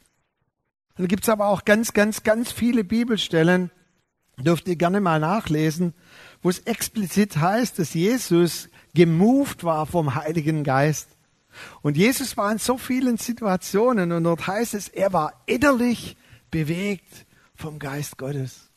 Und 0.96 1.02
dann 1.02 1.06
gibt's 1.09 1.28
aber 1.28 1.46
auch 1.46 1.64
ganz, 1.64 1.92
ganz, 1.92 2.24
ganz 2.24 2.50
viele 2.50 2.82
Bibelstellen, 2.82 3.70
dürft 4.37 4.66
ihr 4.66 4.74
gerne 4.74 5.00
mal 5.00 5.20
nachlesen, 5.20 5.94
wo 6.42 6.50
es 6.50 6.59
explizit 6.59 7.37
heißt, 7.37 7.78
dass 7.78 7.94
Jesus 7.94 8.68
gemoved 8.94 9.62
war 9.62 9.87
vom 9.87 10.16
Heiligen 10.16 10.64
Geist. 10.64 11.15
Und 11.83 11.97
Jesus 11.97 12.37
war 12.37 12.51
in 12.53 12.59
so 12.59 12.79
vielen 12.79 13.16
Situationen 13.16 14.12
und 14.12 14.25
dort 14.25 14.47
heißt 14.47 14.75
es, 14.75 14.88
er 14.88 15.12
war 15.12 15.42
innerlich 15.47 16.16
bewegt 16.51 17.27
vom 17.55 17.79
Geist 17.79 18.19
Gottes. 18.19 18.71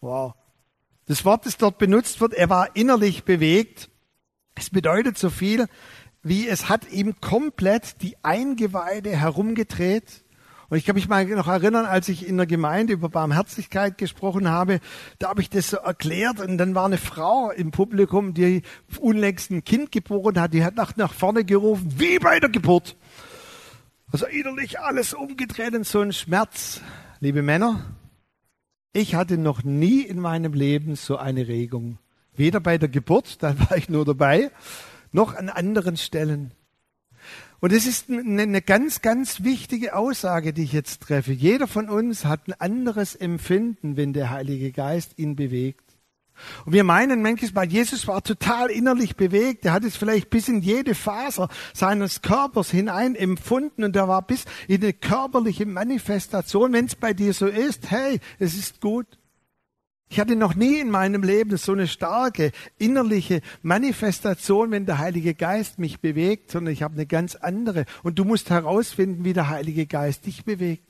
Wow. 0.00 0.34
Das 1.06 1.24
Wort, 1.24 1.46
das 1.46 1.56
dort 1.56 1.78
benutzt 1.78 2.20
wird, 2.20 2.34
er 2.34 2.50
war 2.50 2.74
innerlich 2.74 3.24
bewegt. 3.24 3.88
Es 4.54 4.70
bedeutet 4.70 5.18
so 5.18 5.30
viel, 5.30 5.66
wie 6.22 6.48
es 6.48 6.68
hat 6.68 6.90
ihm 6.90 7.20
komplett 7.20 8.02
die 8.02 8.16
Eingeweide 8.24 9.10
herumgedreht. 9.10 10.24
Und 10.68 10.78
ich 10.78 10.84
kann 10.84 10.96
mich 10.96 11.08
mal 11.08 11.24
noch 11.26 11.46
erinnern, 11.46 11.86
als 11.86 12.08
ich 12.08 12.26
in 12.26 12.36
der 12.36 12.46
Gemeinde 12.46 12.92
über 12.92 13.08
Barmherzigkeit 13.08 13.98
gesprochen 13.98 14.48
habe, 14.48 14.80
da 15.18 15.28
habe 15.28 15.40
ich 15.40 15.48
das 15.48 15.70
so 15.70 15.76
erklärt 15.76 16.40
und 16.40 16.58
dann 16.58 16.74
war 16.74 16.86
eine 16.86 16.98
Frau 16.98 17.50
im 17.50 17.70
Publikum, 17.70 18.34
die 18.34 18.62
unlängst 18.98 19.50
ein 19.50 19.64
Kind 19.64 19.92
geboren 19.92 20.40
hat, 20.40 20.54
die 20.54 20.64
hat 20.64 20.74
nach, 20.74 20.96
nach 20.96 21.12
vorne 21.12 21.44
gerufen, 21.44 21.94
wie 21.96 22.18
bei 22.18 22.40
der 22.40 22.50
Geburt. 22.50 22.96
Also 24.10 24.26
innerlich 24.26 24.80
alles 24.80 25.14
umgedreht 25.14 25.74
und 25.74 25.86
so 25.86 26.00
ein 26.00 26.12
Schmerz. 26.12 26.80
Liebe 27.20 27.42
Männer, 27.42 27.84
ich 28.92 29.14
hatte 29.14 29.38
noch 29.38 29.62
nie 29.62 30.00
in 30.02 30.18
meinem 30.20 30.52
Leben 30.52 30.96
so 30.96 31.16
eine 31.16 31.48
Regung. 31.48 31.98
Weder 32.34 32.60
bei 32.60 32.78
der 32.78 32.88
Geburt, 32.88 33.36
da 33.42 33.58
war 33.58 33.76
ich 33.76 33.88
nur 33.88 34.04
dabei, 34.04 34.50
noch 35.12 35.34
an 35.34 35.48
anderen 35.48 35.96
Stellen. 35.96 36.52
Und 37.60 37.72
es 37.72 37.86
ist 37.86 38.10
eine 38.10 38.62
ganz, 38.62 39.02
ganz 39.02 39.42
wichtige 39.42 39.94
Aussage, 39.94 40.52
die 40.52 40.64
ich 40.64 40.72
jetzt 40.72 41.02
treffe. 41.02 41.32
Jeder 41.32 41.66
von 41.66 41.88
uns 41.88 42.24
hat 42.24 42.48
ein 42.48 42.54
anderes 42.54 43.14
Empfinden, 43.14 43.96
wenn 43.96 44.12
der 44.12 44.30
Heilige 44.30 44.72
Geist 44.72 45.18
ihn 45.18 45.36
bewegt. 45.36 45.86
Und 46.64 46.72
wir 46.72 46.84
meinen 46.84 47.22
manches 47.22 47.54
Mal, 47.54 47.66
Jesus 47.66 48.06
war 48.06 48.22
total 48.22 48.70
innerlich 48.70 49.16
bewegt. 49.16 49.64
Er 49.64 49.72
hat 49.72 49.84
es 49.84 49.96
vielleicht 49.96 50.30
bis 50.30 50.48
in 50.48 50.60
jede 50.60 50.94
Faser 50.94 51.48
seines 51.72 52.22
Körpers 52.22 52.70
hinein 52.70 53.14
empfunden 53.14 53.84
und 53.84 53.96
er 53.96 54.08
war 54.08 54.22
bis 54.22 54.44
in 54.68 54.82
eine 54.82 54.92
körperliche 54.92 55.66
Manifestation. 55.66 56.72
Wenn 56.72 56.86
es 56.86 56.94
bei 56.94 57.14
dir 57.14 57.32
so 57.32 57.46
ist, 57.46 57.90
hey, 57.90 58.20
es 58.38 58.54
ist 58.54 58.80
gut. 58.80 59.06
Ich 60.08 60.20
hatte 60.20 60.36
noch 60.36 60.54
nie 60.54 60.78
in 60.78 60.90
meinem 60.90 61.22
Leben 61.22 61.56
so 61.56 61.72
eine 61.72 61.88
starke 61.88 62.52
innerliche 62.78 63.40
Manifestation, 63.62 64.70
wenn 64.70 64.86
der 64.86 64.98
Heilige 64.98 65.34
Geist 65.34 65.78
mich 65.78 66.00
bewegt, 66.00 66.52
sondern 66.52 66.72
ich 66.72 66.82
habe 66.82 66.94
eine 66.94 67.06
ganz 67.06 67.34
andere. 67.34 67.86
Und 68.04 68.18
du 68.18 68.24
musst 68.24 68.50
herausfinden, 68.50 69.24
wie 69.24 69.32
der 69.32 69.48
Heilige 69.48 69.86
Geist 69.86 70.26
dich 70.26 70.44
bewegt. 70.44 70.84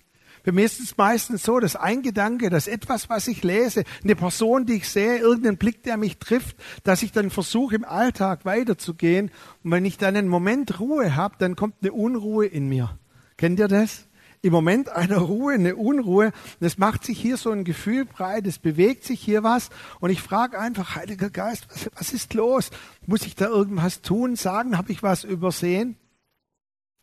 Bei 0.44 0.52
mir 0.52 0.64
ist 0.64 0.78
es 0.78 0.96
meistens 0.96 1.42
so, 1.42 1.58
dass 1.58 1.74
ein 1.74 2.02
Gedanke, 2.02 2.50
dass 2.50 2.68
etwas, 2.68 3.08
was 3.08 3.26
ich 3.26 3.42
lese, 3.42 3.82
eine 4.04 4.14
Person, 4.14 4.64
die 4.64 4.74
ich 4.74 4.88
sehe, 4.88 5.18
irgendein 5.18 5.56
Blick, 5.56 5.82
der 5.82 5.96
mich 5.96 6.18
trifft, 6.18 6.56
dass 6.84 7.02
ich 7.02 7.10
dann 7.10 7.30
versuche, 7.30 7.74
im 7.74 7.84
Alltag 7.84 8.44
weiterzugehen. 8.44 9.32
Und 9.64 9.72
wenn 9.72 9.84
ich 9.84 9.98
dann 9.98 10.14
einen 10.14 10.28
Moment 10.28 10.78
Ruhe 10.78 11.16
habe, 11.16 11.34
dann 11.38 11.56
kommt 11.56 11.74
eine 11.80 11.92
Unruhe 11.92 12.46
in 12.46 12.68
mir. 12.68 12.96
Kennt 13.36 13.58
ihr 13.58 13.66
das? 13.66 14.05
Im 14.42 14.52
Moment 14.52 14.88
einer 14.88 15.18
Ruhe, 15.18 15.54
eine 15.54 15.76
Unruhe. 15.76 16.26
Und 16.60 16.66
es 16.66 16.78
macht 16.78 17.04
sich 17.04 17.20
hier 17.20 17.36
so 17.36 17.50
ein 17.50 17.64
Gefühl 17.64 18.04
breit, 18.04 18.46
es 18.46 18.58
bewegt 18.58 19.04
sich 19.04 19.20
hier 19.20 19.42
was. 19.42 19.70
Und 20.00 20.10
ich 20.10 20.22
frage 20.22 20.58
einfach, 20.58 20.96
Heiliger 20.96 21.30
Geist, 21.30 21.66
was, 21.70 21.90
was 21.94 22.12
ist 22.12 22.34
los? 22.34 22.70
Muss 23.06 23.26
ich 23.26 23.34
da 23.34 23.46
irgendwas 23.46 24.02
tun, 24.02 24.36
sagen? 24.36 24.76
Habe 24.76 24.92
ich 24.92 25.02
was 25.02 25.24
übersehen? 25.24 25.96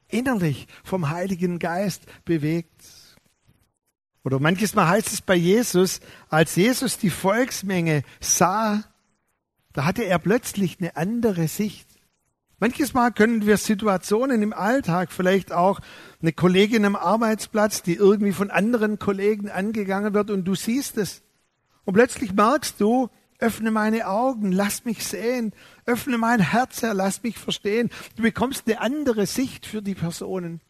Innerlich 0.08 0.68
vom 0.84 1.10
Heiligen 1.10 1.60
Geist 1.60 2.04
bewegt. 2.26 2.84
Oder 4.24 4.40
manches 4.40 4.74
Mal 4.74 4.88
heißt 4.88 5.12
es 5.12 5.22
bei 5.22 5.36
Jesus, 5.36 6.00
als 6.30 6.56
Jesus 6.56 6.98
die 6.98 7.10
Volksmenge 7.10 8.04
sah, 8.22 8.84
da 9.74 9.86
hatte 9.86 10.04
er 10.04 10.20
plötzlich 10.20 10.78
eine 10.80 10.96
andere 10.96 11.48
Sicht. 11.48 11.88
Manches 12.64 12.94
Mal 12.94 13.12
können 13.12 13.46
wir 13.46 13.58
Situationen 13.58 14.42
im 14.42 14.54
Alltag, 14.54 15.12
vielleicht 15.12 15.52
auch 15.52 15.82
eine 16.22 16.32
Kollegin 16.32 16.86
am 16.86 16.96
Arbeitsplatz, 16.96 17.82
die 17.82 17.96
irgendwie 17.96 18.32
von 18.32 18.52
anderen 18.52 19.00
Kollegen 19.00 19.50
angegangen 19.50 20.14
wird 20.14 20.32
und 20.32 20.46
du 20.46 20.56
siehst 20.56 20.98
es. 20.98 21.24
Und 21.84 21.96
plötzlich 21.96 22.32
merkst 22.32 22.80
du, 22.80 23.10
öffne 23.38 23.70
meine 23.70 24.08
Augen, 24.08 24.54
lass 24.54 24.86
mich 24.86 25.06
sehen, 25.06 25.52
öffne 25.86 26.18
mein 26.18 26.40
Herz, 26.40 26.82
Herr, 26.84 26.94
lass 26.94 27.22
mich 27.22 27.38
verstehen. 27.38 27.90
Du 28.16 28.24
bekommst 28.24 28.66
eine 28.66 28.80
andere 28.80 29.26
Sicht 29.26 29.66
für 29.66 29.82
die 29.82 29.96
Personen. 29.96 30.62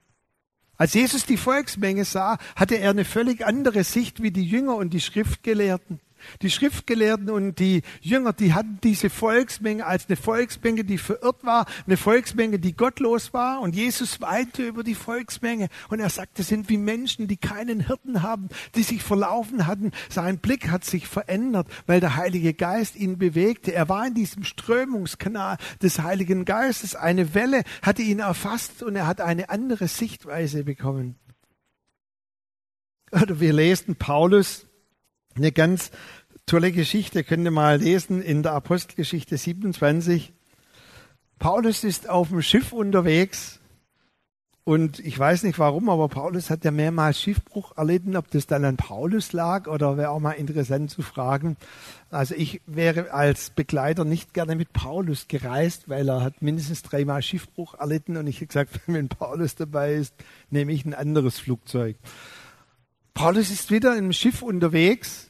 Als 0.78 0.96
Jesus 0.96 1.28
die 1.28 1.38
Volksmenge 1.38 2.06
sah, 2.06 2.40
hatte 2.56 2.74
er 2.74 2.90
eine 2.90 3.06
völlig 3.06 3.46
andere 3.46 3.84
Sicht 3.84 4.24
wie 4.24 4.32
die 4.32 4.48
Jünger 4.48 4.78
und 4.78 4.96
die 4.96 5.00
Schriftgelehrten. 5.00 6.00
Die 6.42 6.50
Schriftgelehrten 6.50 7.30
und 7.30 7.60
die 7.60 7.82
Jünger, 8.02 8.34
die 8.34 8.54
hatten 8.54 8.80
diese 8.84 9.10
Volksmenge 9.10 9.86
als 9.86 10.08
eine 10.08 10.16
Volksmenge, 10.16 10.84
die 10.84 10.98
verirrt 10.98 11.44
war, 11.44 11.66
eine 11.86 11.98
Volksmenge, 11.98 12.60
die 12.60 12.76
gottlos 12.76 13.34
war. 13.34 13.62
Und 13.62 13.76
Jesus 13.76 14.22
weinte 14.22 14.66
über 14.66 14.84
die 14.84 14.96
Volksmenge. 14.96 15.70
Und 15.90 16.00
er 16.00 16.10
sagte, 16.10 16.34
das 16.38 16.48
sind 16.48 16.70
wie 16.70 16.78
Menschen, 16.78 17.28
die 17.28 17.38
keinen 17.38 17.86
Hirten 17.86 18.22
haben, 18.22 18.50
die 18.76 18.84
sich 18.84 19.04
verlaufen 19.04 19.68
hatten. 19.68 19.92
Sein 20.10 20.40
Blick 20.40 20.70
hat 20.70 20.86
sich 20.86 21.08
verändert, 21.08 21.68
weil 21.86 22.00
der 22.00 22.16
Heilige 22.16 22.54
Geist 22.54 22.96
ihn 22.96 23.18
bewegte. 23.18 23.74
Er 23.74 23.90
war 23.90 24.08
in 24.08 24.14
diesem 24.14 24.44
Strömungskanal 24.44 25.58
des 25.82 26.00
Heiligen 26.00 26.46
Geistes. 26.46 26.96
Eine 26.96 27.34
Welle 27.34 27.64
hatte 27.82 28.02
ihn 28.02 28.20
erfasst 28.20 28.84
und 28.84 28.96
er 28.96 29.08
hat 29.08 29.22
eine 29.22 29.50
andere 29.50 29.88
Sichtweise 29.88 30.64
bekommen. 30.64 31.16
Oder 33.12 33.40
wir 33.40 33.54
lesen 33.54 33.96
Paulus, 33.96 34.66
eine 35.36 35.52
ganz 35.52 35.92
tolle 36.46 36.72
Geschichte, 36.72 37.24
könnt 37.24 37.46
ihr 37.46 37.52
mal 37.52 37.80
lesen 37.80 38.22
in 38.22 38.44
der 38.44 38.54
Apostelgeschichte 38.54 39.38
27. 39.38 40.34
Paulus 41.40 41.84
ist 41.84 42.10
auf 42.10 42.30
dem 42.30 42.42
Schiff 42.42 42.74
unterwegs 42.74 43.60
und 44.66 45.00
ich 45.00 45.20
weiß 45.20 45.44
nicht 45.44 45.60
warum, 45.60 45.90
aber 45.90 46.08
Paulus 46.08 46.50
hat 46.50 46.64
ja 46.64 46.72
mehrmals 46.72 47.20
Schiffbruch 47.20 47.76
erlitten. 47.76 48.16
Ob 48.16 48.32
das 48.32 48.48
dann 48.48 48.64
an 48.64 48.78
Paulus 48.78 49.34
lag 49.34 49.68
oder 49.68 49.98
wäre 49.98 50.12
auch 50.12 50.22
mal 50.22 50.32
interessant 50.32 50.90
zu 50.90 51.02
fragen. 51.02 51.58
Also 52.10 52.34
ich 52.36 52.62
wäre 52.66 53.12
als 53.12 53.50
Begleiter 53.50 54.06
nicht 54.06 54.34
gerne 54.34 54.56
mit 54.56 54.72
Paulus 54.72 55.28
gereist, 55.28 55.90
weil 55.90 56.08
er 56.08 56.22
hat 56.22 56.42
mindestens 56.42 56.82
dreimal 56.82 57.22
Schiffbruch 57.22 57.74
erlitten 57.74 58.16
und 58.16 58.28
ich 58.28 58.38
habe 58.38 58.48
gesagt, 58.48 58.80
wenn 58.88 59.10
Paulus 59.10 59.56
dabei 59.56 59.96
ist, 59.96 60.16
nehme 60.50 60.72
ich 60.72 60.86
ein 60.86 60.94
anderes 60.94 61.40
Flugzeug. 61.40 61.98
Paulus 63.14 63.52
ist 63.52 63.72
wieder 63.72 63.96
im 63.96 64.12
Schiff 64.12 64.42
unterwegs 64.42 65.30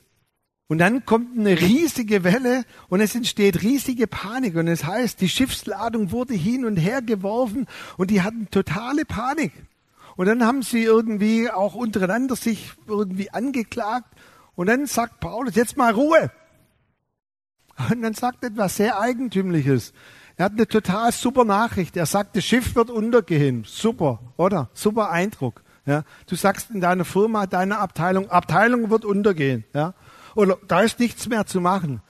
und 0.67 0.77
dann 0.77 1.05
kommt 1.05 1.37
eine 1.37 1.59
riesige 1.59 2.23
Welle 2.23 2.63
und 2.89 3.01
es 3.01 3.13
entsteht 3.15 3.61
riesige 3.61 4.07
Panik. 4.07 4.55
Und 4.55 4.67
es 4.67 4.85
heißt, 4.85 5.19
die 5.21 5.29
Schiffsladung 5.29 6.11
wurde 6.11 6.33
hin 6.33 6.65
und 6.65 6.77
her 6.77 7.01
geworfen 7.01 7.67
und 7.97 8.09
die 8.09 8.21
hatten 8.21 8.49
totale 8.49 9.05
Panik. 9.05 9.51
Und 10.15 10.27
dann 10.27 10.43
haben 10.45 10.61
sie 10.61 10.83
irgendwie 10.83 11.49
auch 11.49 11.75
untereinander 11.75 12.35
sich 12.35 12.71
irgendwie 12.87 13.31
angeklagt. 13.31 14.15
Und 14.55 14.67
dann 14.67 14.85
sagt 14.85 15.19
Paulus, 15.19 15.55
jetzt 15.55 15.77
mal 15.77 15.93
Ruhe. 15.93 16.31
Und 17.89 18.01
dann 18.01 18.13
sagt 18.13 18.43
etwas 18.43 18.77
sehr 18.77 18.99
Eigentümliches. 18.99 19.93
Er 20.37 20.45
hat 20.45 20.53
eine 20.53 20.67
total 20.67 21.11
super 21.11 21.45
Nachricht. 21.45 21.97
Er 21.97 22.05
sagt, 22.05 22.35
das 22.35 22.45
Schiff 22.45 22.75
wird 22.75 22.89
untergehen. 22.89 23.63
Super, 23.67 24.19
oder? 24.37 24.69
Super 24.73 25.09
Eindruck. 25.09 25.63
Ja, 25.85 26.03
du 26.27 26.35
sagst 26.35 26.71
in 26.71 26.79
deiner 26.79 27.05
Firma, 27.05 27.45
deiner 27.45 27.79
Abteilung, 27.79 28.29
Abteilung 28.29 28.89
wird 28.89 29.03
untergehen. 29.03 29.65
Ja, 29.73 29.93
oder 30.35 30.57
da 30.67 30.81
ist 30.81 30.99
nichts 30.99 31.27
mehr 31.27 31.45
zu 31.45 31.61
machen. 31.61 32.01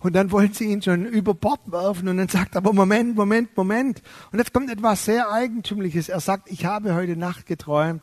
Und 0.00 0.14
dann 0.14 0.32
wollen 0.32 0.52
sie 0.52 0.64
ihn 0.64 0.82
schon 0.82 1.06
über 1.06 1.32
Bord 1.32 1.60
werfen 1.70 2.08
und 2.08 2.16
dann 2.16 2.28
sagt 2.28 2.56
aber 2.56 2.72
Moment, 2.72 3.14
Moment, 3.14 3.56
Moment. 3.56 4.02
Und 4.32 4.38
jetzt 4.38 4.52
kommt 4.52 4.68
etwas 4.68 5.04
sehr 5.04 5.30
Eigentümliches. 5.30 6.08
Er 6.08 6.20
sagt, 6.20 6.50
ich 6.50 6.64
habe 6.64 6.94
heute 6.94 7.16
Nacht 7.16 7.46
geträumt. 7.46 8.02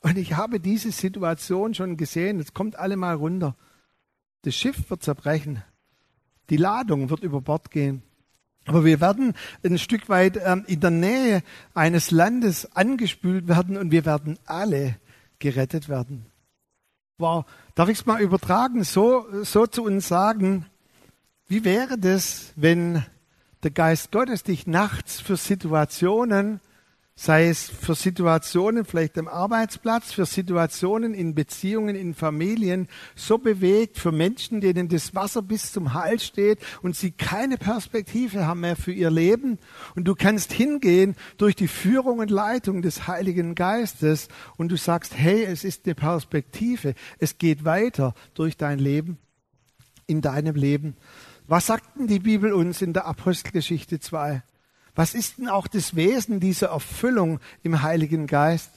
Und 0.00 0.18
ich 0.18 0.34
habe 0.36 0.60
diese 0.60 0.90
Situation 0.90 1.74
schon 1.74 1.96
gesehen. 1.96 2.38
Jetzt 2.38 2.54
kommt 2.54 2.76
alle 2.76 2.96
mal 2.96 3.14
runter. 3.14 3.56
Das 4.42 4.54
Schiff 4.54 4.90
wird 4.90 5.02
zerbrechen. 5.02 5.62
Die 6.50 6.58
Ladung 6.58 7.08
wird 7.08 7.22
über 7.22 7.40
Bord 7.40 7.70
gehen. 7.70 8.02
Aber 8.66 8.84
wir 8.84 9.00
werden 9.00 9.34
ein 9.62 9.78
Stück 9.78 10.08
weit 10.08 10.40
ähm, 10.42 10.64
in 10.66 10.80
der 10.80 10.90
Nähe 10.90 11.42
eines 11.74 12.10
Landes 12.10 12.74
angespült 12.74 13.46
werden 13.48 13.76
und 13.76 13.90
wir 13.90 14.04
werden 14.06 14.38
alle 14.46 14.96
gerettet 15.38 15.88
werden. 15.88 16.26
Wow, 17.18 17.44
darf 17.74 17.88
ich 17.88 17.98
es 17.98 18.06
mal 18.06 18.20
übertragen, 18.20 18.82
so, 18.82 19.26
so 19.42 19.66
zu 19.66 19.84
uns 19.84 20.08
sagen, 20.08 20.66
wie 21.46 21.64
wäre 21.64 21.98
das, 21.98 22.52
wenn 22.56 23.04
der 23.62 23.70
Geist 23.70 24.10
Gottes 24.12 24.42
dich 24.42 24.66
nachts 24.66 25.20
für 25.20 25.36
Situationen 25.36 26.60
sei 27.16 27.48
es 27.48 27.70
für 27.70 27.94
Situationen 27.94 28.84
vielleicht 28.84 29.16
am 29.18 29.28
Arbeitsplatz, 29.28 30.12
für 30.12 30.26
Situationen 30.26 31.14
in 31.14 31.34
Beziehungen, 31.34 31.94
in 31.94 32.12
Familien, 32.12 32.88
so 33.14 33.38
bewegt, 33.38 33.98
für 33.98 34.10
Menschen, 34.10 34.60
denen 34.60 34.88
das 34.88 35.14
Wasser 35.14 35.40
bis 35.40 35.72
zum 35.72 35.94
Hals 35.94 36.24
steht 36.24 36.58
und 36.82 36.96
sie 36.96 37.12
keine 37.12 37.56
Perspektive 37.56 38.46
haben 38.46 38.60
mehr 38.60 38.74
für 38.74 38.92
ihr 38.92 39.10
Leben. 39.10 39.58
Und 39.94 40.08
du 40.08 40.16
kannst 40.16 40.52
hingehen 40.52 41.14
durch 41.38 41.54
die 41.54 41.68
Führung 41.68 42.18
und 42.18 42.32
Leitung 42.32 42.82
des 42.82 43.06
Heiligen 43.06 43.54
Geistes 43.54 44.26
und 44.56 44.72
du 44.72 44.76
sagst, 44.76 45.16
hey, 45.16 45.44
es 45.44 45.62
ist 45.62 45.86
eine 45.86 45.94
Perspektive, 45.94 46.94
es 47.18 47.38
geht 47.38 47.64
weiter 47.64 48.14
durch 48.34 48.56
dein 48.56 48.80
Leben, 48.80 49.18
in 50.08 50.20
deinem 50.20 50.56
Leben. 50.56 50.96
Was 51.46 51.66
sagt 51.66 51.96
denn 51.96 52.08
die 52.08 52.18
Bibel 52.18 52.52
uns 52.52 52.82
in 52.82 52.92
der 52.92 53.06
Apostelgeschichte 53.06 54.00
2? 54.00 54.42
Was 54.94 55.14
ist 55.14 55.38
denn 55.38 55.48
auch 55.48 55.66
das 55.66 55.96
Wesen 55.96 56.40
dieser 56.40 56.68
Erfüllung 56.68 57.40
im 57.62 57.82
Heiligen 57.82 58.26
Geist? 58.26 58.70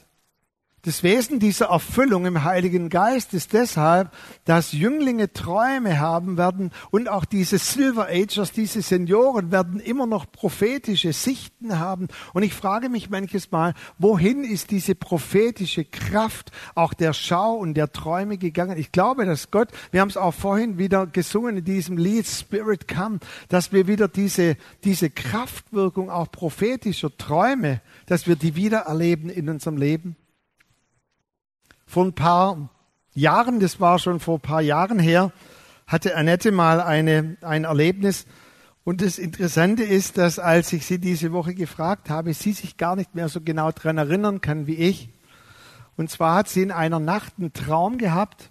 Das 0.88 1.02
Wesen 1.02 1.38
dieser 1.38 1.66
Erfüllung 1.66 2.24
im 2.24 2.44
Heiligen 2.44 2.88
Geist 2.88 3.34
ist 3.34 3.52
deshalb, 3.52 4.10
dass 4.46 4.72
Jünglinge 4.72 5.30
Träume 5.30 6.00
haben 6.00 6.38
werden 6.38 6.70
und 6.90 7.10
auch 7.10 7.26
diese 7.26 7.58
Silver 7.58 8.06
Agers, 8.08 8.52
diese 8.52 8.80
Senioren 8.80 9.52
werden 9.52 9.80
immer 9.80 10.06
noch 10.06 10.32
prophetische 10.32 11.12
Sichten 11.12 11.78
haben. 11.78 12.08
Und 12.32 12.42
ich 12.42 12.54
frage 12.54 12.88
mich 12.88 13.10
manches 13.10 13.50
Mal, 13.50 13.74
wohin 13.98 14.44
ist 14.44 14.70
diese 14.70 14.94
prophetische 14.94 15.84
Kraft 15.84 16.52
auch 16.74 16.94
der 16.94 17.12
Schau 17.12 17.56
und 17.56 17.74
der 17.74 17.92
Träume 17.92 18.38
gegangen? 18.38 18.78
Ich 18.78 18.90
glaube, 18.90 19.26
dass 19.26 19.50
Gott, 19.50 19.68
wir 19.90 20.00
haben 20.00 20.08
es 20.08 20.16
auch 20.16 20.32
vorhin 20.32 20.78
wieder 20.78 21.06
gesungen 21.06 21.58
in 21.58 21.64
diesem 21.64 21.98
Lied 21.98 22.26
Spirit 22.26 22.88
Come, 22.88 23.18
dass 23.50 23.72
wir 23.72 23.88
wieder 23.88 24.08
diese, 24.08 24.56
diese 24.84 25.10
Kraftwirkung 25.10 26.08
auch 26.08 26.32
prophetischer 26.32 27.14
Träume, 27.14 27.82
dass 28.06 28.26
wir 28.26 28.36
die 28.36 28.56
wieder 28.56 28.78
erleben 28.86 29.28
in 29.28 29.50
unserem 29.50 29.76
Leben. 29.76 30.16
Vor 31.88 32.04
ein 32.04 32.12
paar 32.12 32.68
Jahren, 33.14 33.60
das 33.60 33.80
war 33.80 33.98
schon 33.98 34.20
vor 34.20 34.36
ein 34.36 34.42
paar 34.42 34.60
Jahren 34.60 34.98
her, 34.98 35.32
hatte 35.86 36.14
Annette 36.16 36.52
mal 36.52 36.82
eine, 36.82 37.38
ein 37.40 37.64
Erlebnis. 37.64 38.26
Und 38.84 39.00
das 39.00 39.18
Interessante 39.18 39.84
ist, 39.84 40.18
dass 40.18 40.38
als 40.38 40.70
ich 40.74 40.84
sie 40.84 40.98
diese 40.98 41.32
Woche 41.32 41.54
gefragt 41.54 42.10
habe, 42.10 42.34
sie 42.34 42.52
sich 42.52 42.76
gar 42.76 42.94
nicht 42.94 43.14
mehr 43.14 43.30
so 43.30 43.40
genau 43.40 43.72
daran 43.72 43.96
erinnern 43.96 44.42
kann 44.42 44.66
wie 44.66 44.74
ich. 44.74 45.08
Und 45.96 46.10
zwar 46.10 46.36
hat 46.36 46.48
sie 46.50 46.60
in 46.60 46.72
einer 46.72 47.00
Nacht 47.00 47.32
einen 47.38 47.54
Traum 47.54 47.96
gehabt 47.96 48.50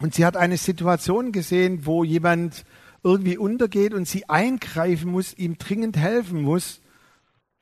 und 0.00 0.14
sie 0.14 0.24
hat 0.24 0.38
eine 0.38 0.56
Situation 0.56 1.32
gesehen, 1.32 1.84
wo 1.84 2.04
jemand 2.04 2.64
irgendwie 3.02 3.36
untergeht 3.36 3.92
und 3.92 4.08
sie 4.08 4.30
eingreifen 4.30 5.10
muss, 5.10 5.34
ihm 5.34 5.58
dringend 5.58 5.98
helfen 5.98 6.40
muss. 6.40 6.80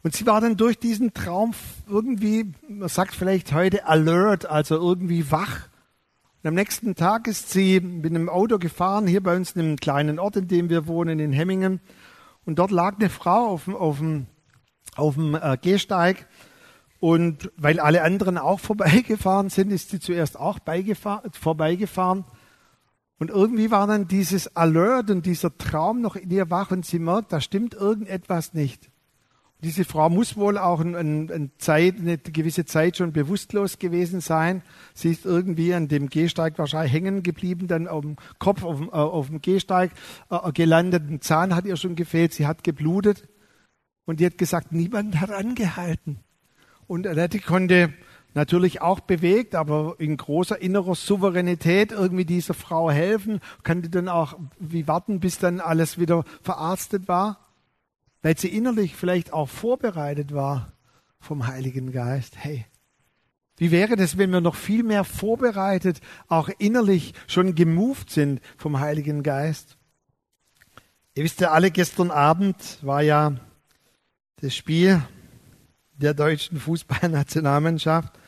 Und 0.05 0.15
sie 0.15 0.27
war 0.27 0.43
dann 0.43 0.59
durch 0.59 0.79
diesen 0.79 1.15
Traum 1.15 1.55
irgendwie, 1.89 2.53
man 2.69 2.91
sagt 2.91 3.15
vielleicht 3.15 3.55
heute 3.55 3.87
alert, 3.87 4.45
also 4.45 4.77
irgendwie 4.77 5.31
wach. 5.31 5.69
Und 6.43 6.49
am 6.49 6.55
nächsten 6.55 6.95
Tag 6.95 7.27
ist 7.27 7.51
sie 7.51 7.81
mit 7.81 8.15
einem 8.15 8.29
Auto 8.29 8.59
gefahren, 8.59 9.07
hier 9.07 9.23
bei 9.23 9.35
uns 9.35 9.53
in 9.53 9.63
einem 9.63 9.77
kleinen 9.77 10.19
Ort, 10.19 10.37
in 10.37 10.47
dem 10.47 10.69
wir 10.69 10.87
wohnen, 10.87 11.21
in 11.21 11.33
Hemmingen. 11.33 11.81
Und 12.45 12.59
dort 12.59 12.71
lag 12.71 12.97
eine 12.97 13.09
Frau 13.09 13.47
auf 13.47 13.65
dem, 13.65 13.75
auf 13.77 13.97
dem, 13.97 14.27
auf 14.95 15.15
dem 15.15 15.37
äh, 15.37 15.57
Gehsteig. 15.57 16.29
Und 17.01 17.51
weil 17.57 17.81
alle 17.81 18.03
anderen 18.03 18.37
auch 18.37 18.61
vorbeigefahren 18.61 19.49
sind, 19.49 19.71
ist 19.71 19.89
sie 19.89 20.01
zuerst 20.01 20.39
auch 20.39 20.59
vorbeigefahren. 21.33 22.25
Und 23.19 23.31
irgendwie 23.31 23.71
war 23.71 23.87
dann 23.87 24.07
dieses 24.07 24.55
Alert 24.55 25.09
und 25.09 25.25
dieser 25.25 25.57
Traum 25.57 26.03
noch 26.03 26.17
in 26.17 26.31
ihr 26.31 26.51
wach 26.51 26.73
und 26.73 26.85
sie 26.85 26.99
merkt, 26.99 27.33
da 27.33 27.41
stimmt 27.41 27.73
irgendetwas 27.73 28.53
nicht. 28.53 28.91
Diese 29.63 29.85
Frau 29.85 30.11
muss 30.11 30.37
wohl 30.37 30.59
auch 30.59 30.81
ein, 30.81 30.95
ein, 30.95 31.31
ein 31.31 31.51
Zeit, 31.57 31.99
eine 31.99 32.19
gewisse 32.19 32.67
Zeit 32.67 32.99
schon 32.99 33.13
bewusstlos 33.13 33.79
gewesen 33.79 34.21
sein. 34.21 34.63
Sie 34.93 35.11
ist 35.11 35.25
irgendwie 35.25 35.73
an 35.73 35.89
dem 35.89 36.11
Gehsteig 36.11 36.59
wahrscheinlich 36.59 36.93
hängen 36.93 37.23
geblieben, 37.23 37.67
dann 37.67 37.89
auf 37.89 38.03
dem 38.03 38.17
Kopf 38.39 38.63
auf 38.63 38.79
dem, 38.79 38.89
äh, 38.89 38.93
auf 38.93 39.29
dem 39.29 39.41
Gehsteig 39.41 39.93
äh, 40.31 40.53
gelandet. 40.53 41.05
Ein 41.09 41.23
Zahn 41.23 41.55
hat 41.55 41.65
ihr 41.65 41.77
schon 41.77 41.97
gefehlt, 41.97 42.35
sie 42.35 42.47
hat 42.47 42.63
geblutet. 42.63 43.27
Und 44.05 44.21
die 44.21 44.27
hat 44.27 44.37
gesagt, 44.37 44.73
niemand 44.73 45.19
hat 45.19 45.31
angehalten. 45.31 46.19
Und 46.87 47.07
Annette 47.07 47.39
konnte 47.39 47.95
natürlich 48.35 48.83
auch 48.83 49.01
bewegt, 49.01 49.55
aber 49.55 49.95
in 49.99 50.19
großer 50.19 50.61
innerer 50.61 50.95
Souveränität 50.95 51.93
irgendwie 51.93 52.27
dieser 52.27 52.53
Frau 52.53 52.91
helfen, 52.91 53.41
konnte 53.63 53.89
dann 53.89 54.11
auch 54.11 54.37
wie 54.59 54.87
warten, 54.87 55.21
bis 55.21 55.39
dann 55.39 55.61
alles 55.61 55.99
wieder 55.99 56.25
verarztet 56.43 57.09
war 57.09 57.39
weil 58.25 58.39
sie 58.39 58.49
innerlich 58.49 58.97
vielleicht 58.97 59.35
auch 59.35 59.51
vorbereitet 59.51 60.33
war 60.33 60.73
vom 61.21 61.47
Heiligen 61.47 61.93
Geist. 61.93 62.39
Hey, 62.39 62.65
wie 63.59 63.71
wäre 63.71 63.97
das, 63.97 64.17
wenn 64.17 64.31
wir 64.31 64.41
noch 64.41 64.55
viel 64.55 64.83
mehr 64.83 65.05
vorbereitet, 65.05 66.01
auch 66.29 66.49
innerlich 66.59 67.13
schon 67.27 67.55
gemoved 67.55 68.09
sind 68.09 68.41
vom 68.57 68.81
Heiligen 68.81 69.23
Geist? 69.23 69.77
Ihr 71.15 71.23
wisst 71.25 71.43
ja 71.43 71.51
alle, 71.51 71.71
gestern 71.71 72.11
Abend 72.11 72.79
war 72.81 73.03
ja 73.03 73.35
das 74.41 74.57
Spiel 74.57 75.03
der 75.93 76.15
deutschen 76.15 76.59
Fußballnationalmannschaft 76.59 78.19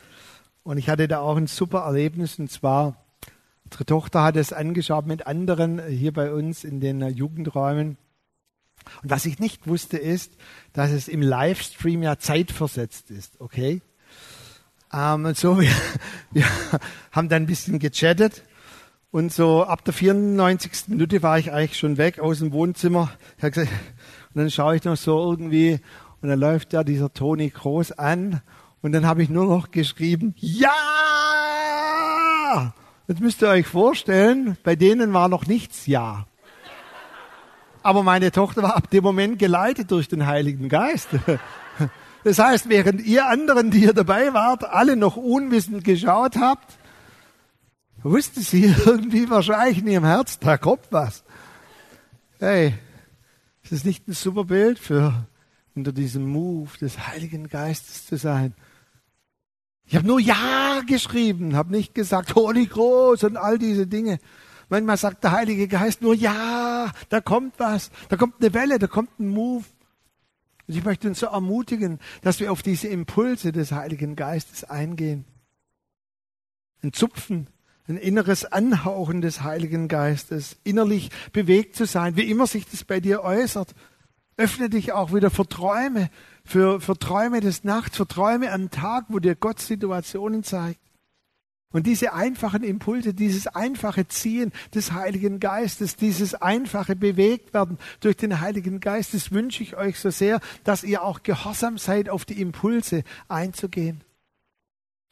und 0.61 0.77
ich 0.77 0.89
hatte 0.89 1.07
da 1.07 1.21
auch 1.21 1.37
ein 1.37 1.47
super 1.47 1.79
Erlebnis 1.79 2.37
und 2.37 2.51
zwar 2.51 3.03
unsere 3.65 3.87
Tochter 3.87 4.21
hat 4.21 4.35
es 4.35 4.53
angeschaut 4.53 5.07
mit 5.07 5.25
anderen 5.25 5.83
hier 5.87 6.13
bei 6.13 6.31
uns 6.31 6.63
in 6.63 6.81
den 6.81 7.01
Jugendräumen 7.01 7.97
und 9.03 9.09
was 9.09 9.25
ich 9.25 9.39
nicht 9.39 9.67
wusste, 9.67 9.97
ist, 9.97 10.33
dass 10.73 10.91
es 10.91 11.07
im 11.07 11.21
Livestream 11.21 12.03
ja 12.03 12.17
zeitversetzt 12.17 13.11
ist, 13.11 13.39
okay? 13.39 13.81
Ähm, 14.93 15.25
und 15.25 15.37
so, 15.37 15.59
wir, 15.59 15.71
wir 16.31 16.45
haben 17.11 17.29
dann 17.29 17.43
ein 17.43 17.47
bisschen 17.47 17.79
gechattet. 17.79 18.43
Und 19.09 19.33
so 19.33 19.63
ab 19.63 19.85
der 19.85 19.93
94. 19.93 20.89
Minute 20.89 21.23
war 21.23 21.39
ich 21.39 21.51
eigentlich 21.51 21.79
schon 21.79 21.97
weg 21.97 22.19
aus 22.19 22.39
dem 22.39 22.51
Wohnzimmer. 22.51 23.11
Und 23.41 23.67
dann 24.33 24.51
schaue 24.51 24.75
ich 24.75 24.83
noch 24.83 24.97
so 24.97 25.31
irgendwie 25.31 25.79
und 26.21 26.29
dann 26.29 26.39
läuft 26.39 26.73
da 26.73 26.83
dieser 26.83 27.11
Toni 27.11 27.49
Groß 27.49 27.93
an. 27.93 28.41
Und 28.81 28.91
dann 28.91 29.07
habe 29.07 29.23
ich 29.23 29.29
nur 29.29 29.45
noch 29.45 29.71
geschrieben, 29.71 30.35
ja! 30.37 30.73
Jetzt 33.07 33.21
müsst 33.21 33.41
ihr 33.41 33.49
euch 33.49 33.65
vorstellen, 33.65 34.57
bei 34.63 34.75
denen 34.75 35.13
war 35.13 35.29
noch 35.29 35.47
nichts 35.47 35.87
Ja. 35.87 36.27
Aber 37.87 38.03
meine 38.03 38.33
Tochter 38.33 38.63
war 38.63 38.75
ab 38.75 38.89
dem 38.89 39.01
Moment 39.01 39.39
geleitet 39.39 39.91
durch 39.91 40.09
den 40.09 40.27
Heiligen 40.27 40.67
Geist. 40.67 41.07
Das 42.23 42.39
heißt, 42.39 42.67
während 42.67 43.05
ihr 43.05 43.27
anderen, 43.27 43.71
die 43.71 43.79
hier 43.79 43.93
dabei 43.93 44.33
wart, 44.33 44.65
alle 44.65 44.97
noch 44.97 45.15
unwissend 45.15 45.85
geschaut 45.85 46.35
habt, 46.35 46.77
wusste 48.03 48.41
sie 48.41 48.65
irgendwie 48.85 49.29
wahrscheinlich 49.29 49.77
in 49.77 49.87
ihrem 49.87 50.03
Herz, 50.03 50.37
da 50.37 50.57
kommt 50.57 50.87
was. 50.89 51.23
Hey, 52.39 52.73
ist 53.63 53.71
das 53.71 53.85
nicht 53.85 54.05
ein 54.09 54.13
super 54.13 54.43
Bild 54.43 54.79
für 54.79 55.25
unter 55.73 55.93
diesem 55.93 56.27
Move 56.27 56.77
des 56.81 57.07
Heiligen 57.07 57.47
Geistes 57.47 58.07
zu 58.07 58.17
sein? 58.17 58.53
Ich 59.85 59.95
habe 59.95 60.05
nur 60.05 60.19
Ja 60.19 60.81
geschrieben, 60.85 61.55
habe 61.55 61.71
nicht 61.71 61.95
gesagt, 61.95 62.35
Holy 62.35 62.65
Groß 62.65 63.23
und 63.23 63.37
all 63.37 63.57
diese 63.57 63.87
Dinge. 63.87 64.19
Manchmal 64.69 64.97
sagt 64.97 65.23
der 65.23 65.31
Heilige 65.31 65.67
Geist 65.67 66.01
nur, 66.01 66.13
ja, 66.13 66.91
da 67.09 67.21
kommt 67.21 67.53
was, 67.57 67.89
da 68.09 68.17
kommt 68.17 68.35
eine 68.39 68.53
Welle, 68.53 68.79
da 68.79 68.87
kommt 68.87 69.19
ein 69.19 69.29
Move. 69.29 69.63
Und 70.67 70.75
ich 70.75 70.83
möchte 70.83 71.07
uns 71.07 71.19
so 71.19 71.27
ermutigen, 71.27 71.99
dass 72.21 72.39
wir 72.39 72.51
auf 72.51 72.61
diese 72.61 72.89
Impulse 72.89 73.53
des 73.53 73.71
Heiligen 73.71 74.17
Geistes 74.17 74.65
eingehen. 74.65 75.23
Ein 76.83 76.91
Zupfen, 76.91 77.47
ein 77.87 77.97
inneres 77.97 78.43
Anhauchen 78.43 79.21
des 79.21 79.41
Heiligen 79.43 79.87
Geistes, 79.87 80.57
innerlich 80.65 81.09
bewegt 81.31 81.75
zu 81.75 81.85
sein, 81.85 82.17
wie 82.17 82.29
immer 82.29 82.45
sich 82.45 82.67
das 82.69 82.83
bei 82.83 82.99
dir 82.99 83.23
äußert. 83.23 83.73
Öffne 84.35 84.69
dich 84.69 84.91
auch 84.91 85.13
wieder 85.13 85.31
für 85.31 85.47
Träume, 85.47 86.09
für, 86.43 86.81
für 86.81 86.99
Träume 86.99 87.39
des 87.39 87.63
Nachts, 87.63 87.95
für 87.95 88.07
Träume 88.07 88.51
am 88.51 88.69
Tag, 88.69 89.05
wo 89.07 89.19
dir 89.19 89.35
Gott 89.35 89.59
Situationen 89.59 90.43
zeigt. 90.43 90.81
Und 91.73 91.85
diese 91.85 92.13
einfachen 92.13 92.63
Impulse, 92.63 93.13
dieses 93.13 93.47
einfache 93.47 94.07
Ziehen 94.07 94.53
des 94.73 94.93
Heiligen 94.93 95.41
Geistes, 95.41 95.97
dieses 95.97 96.33
einfache 96.33 96.95
Bewegtwerden 96.95 97.77
durch 97.99 98.15
den 98.15 98.39
Heiligen 98.39 98.79
Geist, 98.79 99.13
das 99.13 99.31
wünsche 99.31 99.63
ich 99.63 99.75
euch 99.75 99.99
so 99.99 100.09
sehr, 100.09 100.39
dass 100.63 100.83
ihr 100.83 101.03
auch 101.03 101.23
gehorsam 101.23 101.77
seid, 101.77 102.09
auf 102.09 102.23
die 102.23 102.39
Impulse 102.39 103.03
einzugehen. 103.27 104.01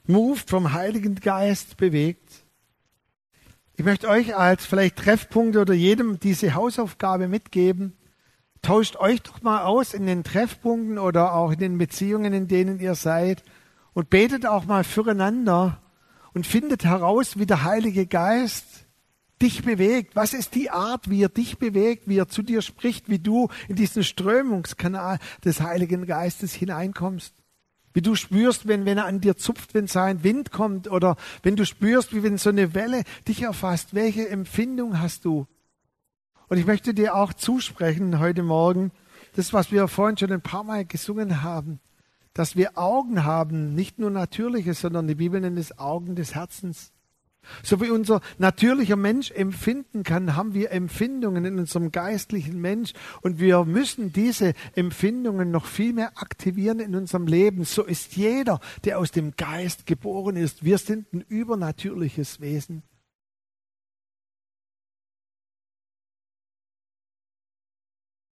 Moved 0.07 0.49
vom 0.49 0.71
Heiligen 0.71 1.15
Geist 1.15 1.75
bewegt. 1.75 2.45
Ich 3.75 3.83
möchte 3.83 4.07
euch 4.07 4.37
als 4.37 4.65
vielleicht 4.65 4.95
Treffpunkt 4.95 5.57
oder 5.57 5.73
jedem 5.73 6.21
diese 6.21 6.53
Hausaufgabe 6.53 7.27
mitgeben. 7.27 7.97
Tauscht 8.61 8.95
euch 8.95 9.21
doch 9.21 9.41
mal 9.41 9.63
aus 9.63 9.93
in 9.93 10.05
den 10.05 10.23
Treffpunkten 10.23 10.99
oder 10.99 11.33
auch 11.33 11.51
in 11.51 11.59
den 11.59 11.77
Beziehungen, 11.77 12.33
in 12.33 12.47
denen 12.47 12.79
ihr 12.79 12.95
seid 12.95 13.43
und 13.93 14.09
betet 14.09 14.45
auch 14.45 14.65
mal 14.65 14.85
füreinander 14.85 15.81
und 16.35 16.45
findet 16.45 16.83
heraus, 16.83 17.39
wie 17.39 17.45
der 17.45 17.63
Heilige 17.63 18.05
Geist 18.05 18.85
dich 19.41 19.63
bewegt. 19.63 20.17
Was 20.17 20.33
ist 20.33 20.53
die 20.53 20.69
Art, 20.69 21.09
wie 21.09 21.23
er 21.23 21.29
dich 21.29 21.57
bewegt, 21.57 22.09
wie 22.09 22.17
er 22.17 22.27
zu 22.27 22.43
dir 22.43 22.61
spricht, 22.61 23.09
wie 23.09 23.19
du 23.19 23.47
in 23.69 23.77
diesen 23.77 24.03
Strömungskanal 24.03 25.17
des 25.45 25.61
Heiligen 25.61 26.05
Geistes 26.05 26.53
hineinkommst. 26.53 27.33
Wie 27.93 28.01
du 28.01 28.15
spürst, 28.15 28.67
wenn, 28.67 28.85
wenn 28.85 28.97
er 28.97 29.05
an 29.05 29.21
dir 29.21 29.37
zupft, 29.37 29.73
wenn 29.73 29.87
sein 29.87 30.25
Wind 30.25 30.51
kommt 30.51 30.91
oder 30.91 31.15
wenn 31.41 31.55
du 31.55 31.65
spürst, 31.65 32.13
wie 32.13 32.21
wenn 32.21 32.37
so 32.37 32.49
eine 32.49 32.73
Welle 32.73 33.03
dich 33.29 33.41
erfasst. 33.41 33.93
Welche 33.95 34.27
Empfindung 34.27 34.99
hast 34.99 35.23
du? 35.23 35.47
Und 36.49 36.57
ich 36.57 36.65
möchte 36.65 36.93
dir 36.93 37.15
auch 37.15 37.33
zusprechen 37.33 38.19
heute 38.19 38.43
Morgen, 38.43 38.91
das, 39.37 39.53
was 39.53 39.71
wir 39.71 39.87
vorhin 39.87 40.17
schon 40.17 40.33
ein 40.33 40.41
paar 40.41 40.65
Mal 40.65 40.83
gesungen 40.83 41.43
haben 41.43 41.79
dass 42.35 42.55
wir 42.55 42.77
Augen 42.77 43.23
haben, 43.23 43.73
nicht 43.73 43.97
nur 43.97 44.11
natürliche, 44.11 44.75
sondern 44.75 45.07
die 45.07 45.15
Bibel 45.15 45.41
nennt 45.41 45.57
es 45.57 45.79
Augen 45.79 46.15
des 46.15 46.35
Herzens. 46.35 46.91
So 47.63 47.81
wie 47.81 47.89
unser 47.89 48.21
natürlicher 48.37 48.95
Mensch 48.95 49.31
empfinden 49.31 50.03
kann, 50.03 50.35
haben 50.35 50.53
wir 50.53 50.71
Empfindungen 50.71 51.45
in 51.45 51.59
unserem 51.59 51.91
geistlichen 51.91 52.59
Mensch 52.59 52.93
und 53.21 53.39
wir 53.39 53.65
müssen 53.65 54.11
diese 54.11 54.53
Empfindungen 54.75 55.51
noch 55.51 55.65
viel 55.65 55.93
mehr 55.93 56.11
aktivieren 56.15 56.79
in 56.79 56.95
unserem 56.95 57.27
Leben. 57.27 57.63
So 57.63 57.83
ist 57.83 58.15
jeder, 58.15 58.59
der 58.83 58.99
aus 58.99 59.11
dem 59.11 59.35
Geist 59.35 59.85
geboren 59.85 60.35
ist. 60.35 60.63
Wir 60.63 60.77
sind 60.77 61.13
ein 61.13 61.21
übernatürliches 61.21 62.41
Wesen. 62.41 62.83